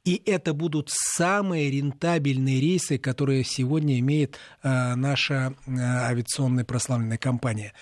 И 0.04 0.20
это 0.26 0.52
будут 0.52 0.90
самые 0.90 1.70
рентабельные 1.70 2.60
рейсы, 2.60 2.98
которые 2.98 3.44
сегодня 3.44 3.98
имеет 4.00 4.36
э, 4.62 4.94
наша 4.94 5.54
э, 5.66 5.70
авиационная 5.74 6.66
прославленная 6.66 7.16
компания. 7.16 7.72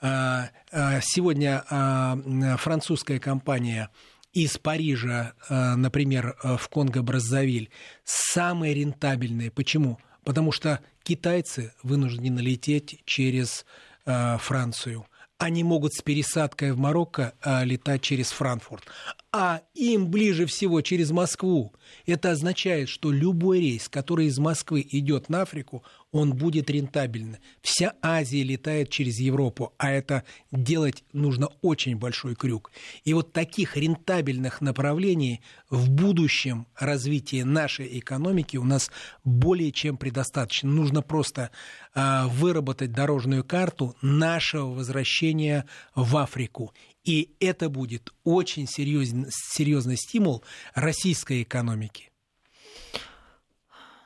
Э, 0.00 0.46
э, 0.72 0.98
сегодня 1.02 1.62
э, 1.70 2.56
французская 2.58 3.20
компания 3.20 3.90
из 4.32 4.58
Парижа, 4.58 5.34
э, 5.48 5.74
например, 5.76 6.36
э, 6.42 6.56
в 6.56 6.68
Конго-Браззавиль, 6.68 7.70
самые 8.02 8.74
рентабельные. 8.74 9.52
Почему? 9.52 10.00
Потому 10.24 10.50
что 10.50 10.80
китайцы 11.02 11.72
вынуждены 11.82 12.40
лететь 12.40 13.02
через 13.04 13.64
э, 14.06 14.38
Францию 14.38 15.06
они 15.40 15.64
могут 15.64 15.94
с 15.94 16.02
пересадкой 16.02 16.72
в 16.72 16.78
Марокко 16.78 17.32
а, 17.40 17.64
летать 17.64 18.02
через 18.02 18.30
Франкфурт. 18.30 18.84
А 19.32 19.62
им 19.74 20.10
ближе 20.10 20.44
всего 20.44 20.82
через 20.82 21.12
Москву. 21.12 21.72
Это 22.04 22.32
означает, 22.32 22.90
что 22.90 23.10
любой 23.10 23.60
рейс, 23.60 23.88
который 23.88 24.26
из 24.26 24.38
Москвы 24.38 24.86
идет 24.90 25.30
на 25.30 25.42
Африку, 25.42 25.82
он 26.12 26.34
будет 26.34 26.70
рентабельным. 26.70 27.40
Вся 27.62 27.94
Азия 28.02 28.42
летает 28.42 28.90
через 28.90 29.18
Европу, 29.20 29.72
а 29.78 29.90
это 29.90 30.24
делать 30.50 31.04
нужно 31.12 31.48
очень 31.62 31.96
большой 31.96 32.34
крюк. 32.34 32.72
И 33.04 33.14
вот 33.14 33.32
таких 33.32 33.76
рентабельных 33.76 34.60
направлений 34.60 35.40
в 35.68 35.90
будущем 35.90 36.66
развитии 36.76 37.42
нашей 37.42 37.98
экономики 37.98 38.56
у 38.56 38.64
нас 38.64 38.90
более 39.24 39.72
чем 39.72 39.96
предостаточно. 39.96 40.70
Нужно 40.70 41.02
просто 41.02 41.50
э, 41.94 42.24
выработать 42.26 42.92
дорожную 42.92 43.44
карту 43.44 43.96
нашего 44.02 44.66
возвращения 44.66 45.66
в 45.94 46.16
Африку. 46.16 46.74
И 47.04 47.34
это 47.40 47.68
будет 47.68 48.12
очень 48.24 48.66
серьезный, 48.66 49.28
серьезный 49.30 49.96
стимул 49.96 50.42
российской 50.74 51.42
экономики. 51.42 52.09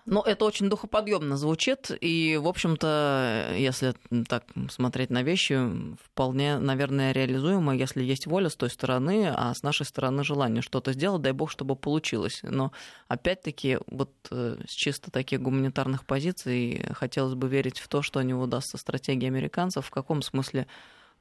Но 0.06 0.20
это 0.20 0.44
очень 0.44 0.68
духоподъемно 0.68 1.38
звучит, 1.38 1.90
и, 1.98 2.38
в 2.40 2.46
общем-то, 2.46 3.54
если 3.56 3.94
так 4.28 4.44
смотреть 4.68 5.08
на 5.08 5.22
вещи, 5.22 5.58
вполне, 5.98 6.58
наверное, 6.58 7.12
реализуемо, 7.12 7.74
если 7.74 8.02
есть 8.02 8.26
воля 8.26 8.50
с 8.50 8.56
той 8.56 8.68
стороны, 8.68 9.32
а 9.34 9.54
с 9.54 9.62
нашей 9.62 9.86
стороны 9.86 10.22
желание 10.22 10.60
что-то 10.60 10.92
сделать, 10.92 11.22
дай 11.22 11.32
бог, 11.32 11.50
чтобы 11.50 11.74
получилось. 11.74 12.40
Но, 12.42 12.70
опять-таки, 13.08 13.78
вот 13.86 14.10
э, 14.30 14.58
с 14.68 14.72
чисто 14.72 15.10
таких 15.10 15.40
гуманитарных 15.40 16.04
позиций 16.04 16.84
хотелось 16.92 17.34
бы 17.34 17.48
верить 17.48 17.78
в 17.78 17.88
то, 17.88 18.02
что 18.02 18.20
не 18.20 18.34
удастся 18.34 18.76
стратегии 18.76 19.26
американцев. 19.26 19.86
В 19.86 19.90
каком 19.90 20.20
смысле? 20.20 20.66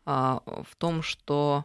А, 0.05 0.41
в 0.45 0.75
том, 0.75 1.03
что 1.03 1.63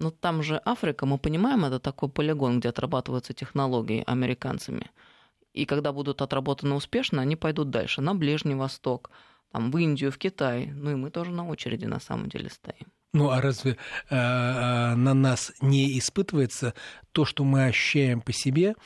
ну, 0.00 0.10
там 0.10 0.42
же 0.42 0.60
Африка, 0.64 1.06
мы 1.06 1.18
понимаем, 1.18 1.64
это 1.64 1.78
такой 1.78 2.08
полигон, 2.08 2.58
где 2.58 2.70
отрабатываются 2.70 3.34
технологии 3.34 4.02
американцами– 4.04 4.90
и 5.52 5.64
когда 5.64 5.92
будут 5.92 6.22
отработаны 6.22 6.74
успешно, 6.74 7.22
они 7.22 7.36
пойдут 7.36 7.70
дальше, 7.70 8.00
на 8.00 8.14
Ближний 8.14 8.54
Восток, 8.54 9.10
там, 9.52 9.70
в 9.70 9.78
Индию, 9.78 10.12
в 10.12 10.18
Китай. 10.18 10.66
Ну 10.66 10.92
и 10.92 10.94
мы 10.94 11.10
тоже 11.10 11.32
на 11.32 11.48
очереди 11.48 11.86
на 11.86 12.00
самом 12.00 12.28
деле 12.28 12.50
стоим. 12.50 12.86
Ну 13.12 13.30
а 13.30 13.40
разве 13.40 13.72
э, 13.72 14.14
э, 14.14 14.94
на 14.94 15.14
нас 15.14 15.52
не 15.60 15.98
испытывается 15.98 16.74
то, 17.10 17.24
что 17.24 17.42
мы 17.42 17.64
ощущаем 17.64 18.20
по 18.20 18.32
себе 18.32 18.76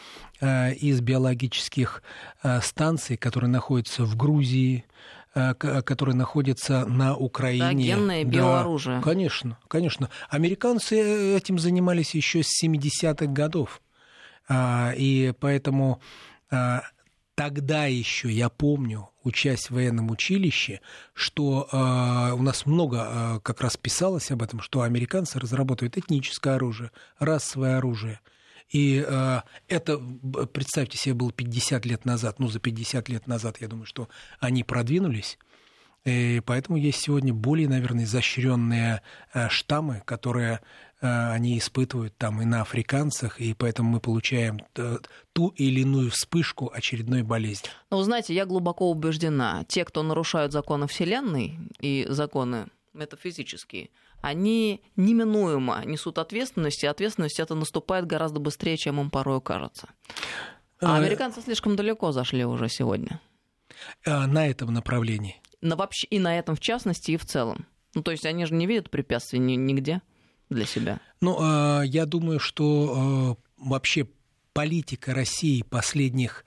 э, 0.41 0.73
из 0.75 1.03
биологических 1.03 2.03
э, 2.43 2.61
станций, 2.63 3.19
которые 3.19 3.51
находятся 3.51 4.05
в 4.05 4.17
Грузии, 4.17 4.87
э, 5.35 5.53
которые 5.53 6.17
находятся 6.17 6.87
на 6.87 7.15
Украине. 7.15 7.67
Да, 7.67 7.73
генное 7.75 8.25
биооружие. 8.25 8.97
Да, 8.97 9.03
конечно, 9.03 9.59
конечно. 9.69 10.09
Американцы 10.31 11.37
этим 11.37 11.59
занимались 11.59 12.15
еще 12.15 12.43
с 12.43 12.65
70-х 12.65 13.27
годов. 13.27 13.83
А, 14.49 14.93
и 14.97 15.33
поэтому 15.39 16.01
тогда 17.35 17.87
еще 17.87 18.31
я 18.31 18.49
помню, 18.49 19.11
учась 19.23 19.69
в 19.69 19.75
военном 19.75 20.11
училище, 20.11 20.81
что 21.15 21.69
э, 21.71 22.33
у 22.35 22.43
нас 22.43 22.67
много 22.67 23.09
э, 23.37 23.41
как 23.43 23.61
раз 23.61 23.77
писалось 23.77 24.31
об 24.31 24.43
этом, 24.43 24.61
что 24.61 24.83
американцы 24.83 25.41
разработают 25.41 25.97
этническое 25.97 26.57
оружие, 26.57 26.91
расовое 27.19 27.79
оружие. 27.79 28.21
И 28.71 29.05
э, 29.07 29.41
это, 29.69 29.99
представьте 30.53 30.99
себе, 30.99 31.15
было 31.15 31.33
50 31.33 31.85
лет 31.87 32.05
назад, 32.05 32.39
ну, 32.39 32.49
за 32.49 32.61
50 32.61 33.09
лет 33.09 33.27
назад, 33.27 33.57
я 33.61 33.69
думаю, 33.69 33.87
что 33.87 34.09
они 34.41 34.63
продвинулись. 34.63 35.39
И 36.05 36.43
поэтому 36.45 36.77
есть 36.77 37.01
сегодня 37.01 37.33
более, 37.33 37.69
наверное, 37.69 38.05
изощренные 38.05 39.01
штаммы, 39.49 40.03
которые 40.05 40.61
Э, 41.05 41.33
они 41.33 41.59
испытывают 41.59 42.17
там 42.17 42.41
и 42.41 42.47
на 42.47 42.63
африканцах, 42.63 43.39
и 43.39 43.53
поэтому 43.53 43.91
мы 43.91 44.01
получаем 44.01 44.61
э, 44.75 44.97
ту 45.35 45.49
или 45.49 45.81
иную 45.81 46.11
вспышку 46.11 46.71
очередной 46.73 47.23
болезни. 47.23 47.69
Ну, 47.91 47.99
вы 47.99 48.05
знаете, 48.05 48.33
я 48.33 48.47
глубоко 48.47 48.91
убеждена, 48.91 49.65
те, 49.69 49.85
кто 49.85 50.03
нарушают 50.03 50.53
законы 50.53 50.87
Вселенной 50.87 51.59
и 51.79 52.07
законы 52.09 52.69
метафизические, 52.95 53.91
они 54.23 54.83
неминуемо 54.97 55.83
несут 55.85 56.17
ответственность, 56.17 56.83
и 56.83 56.87
ответственность 56.87 57.39
это 57.39 57.55
наступает 57.55 58.07
гораздо 58.07 58.41
быстрее, 58.41 58.79
чем 58.79 58.99
им 58.99 59.11
порой 59.11 59.43
кажется. 59.43 59.89
А 60.81 60.99
э, 60.99 61.05
американцы 61.05 61.43
слишком 61.43 61.77
далеко 61.77 62.13
зашли 62.13 62.47
уже 62.47 62.71
сегодня. 62.71 63.21
На 64.07 64.47
этом 64.47 64.73
направлении. 64.73 65.43
На 65.65 65.77
вообще, 65.77 66.07
и 66.09 66.19
на 66.19 66.39
этом 66.39 66.57
в 66.57 66.61
частности, 66.61 67.13
и 67.13 67.17
в 67.17 67.25
целом. 67.25 67.67
Ну, 67.95 68.03
то 68.03 68.11
есть 68.11 68.27
они 68.27 68.45
же 68.45 68.53
не 68.55 68.67
видят 68.67 68.91
препятствий 68.91 69.39
нигде 69.39 70.03
для 70.51 70.67
себя? 70.67 71.01
Ну, 71.23 71.39
а, 71.41 71.81
я 71.83 72.05
думаю, 72.05 72.39
что 72.39 72.95
а, 72.95 73.37
вообще 73.57 74.07
политика 74.53 75.15
России 75.15 75.63
последних 75.63 76.45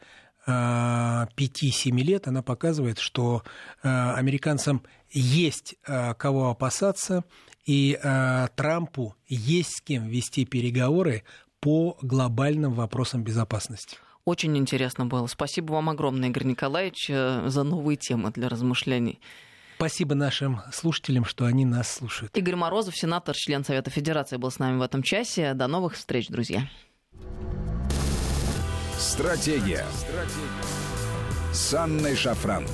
5-7 0.48 1.92
лет, 1.98 2.30
она 2.30 2.42
показывает, 2.42 3.00
что 3.00 3.44
американцам 3.82 4.82
есть 5.12 5.76
кого 6.18 6.52
опасаться, 6.52 7.26
и 7.66 8.00
Трампу 8.56 9.14
есть 9.28 9.80
с 9.80 9.82
кем 9.82 10.08
вести 10.08 10.46
переговоры 10.46 11.26
по 11.60 11.98
глобальным 12.02 12.76
вопросам 12.76 13.26
безопасности. 13.26 13.98
Очень 14.28 14.58
интересно 14.58 15.06
было. 15.06 15.26
Спасибо 15.28 15.72
вам 15.72 15.90
огромное, 15.90 16.28
Игорь 16.28 16.44
Николаевич, 16.44 17.10
э, 17.10 17.48
за 17.48 17.64
новые 17.64 17.96
темы 17.96 18.30
для 18.32 18.50
размышлений. 18.50 19.22
Спасибо 19.78 20.16
нашим 20.16 20.60
слушателям, 20.74 21.24
что 21.24 21.46
они 21.46 21.64
нас 21.64 21.90
слушают. 21.90 22.36
Игорь 22.36 22.58
Морозов, 22.58 22.98
сенатор, 22.98 23.34
член 23.34 23.64
Совета 23.64 23.90
Федерации, 23.90 24.36
был 24.36 24.52
с 24.52 24.60
нами 24.60 24.80
в 24.80 24.82
этом 24.82 25.02
часе. 25.02 25.54
До 25.54 25.68
новых 25.68 25.94
встреч, 25.94 26.28
друзья. 26.28 26.68
Стратегия. 28.98 29.86
Стратегия. 29.94 31.54
С 31.54 31.74
Анной 31.74 32.18
Шафран. 32.18 32.66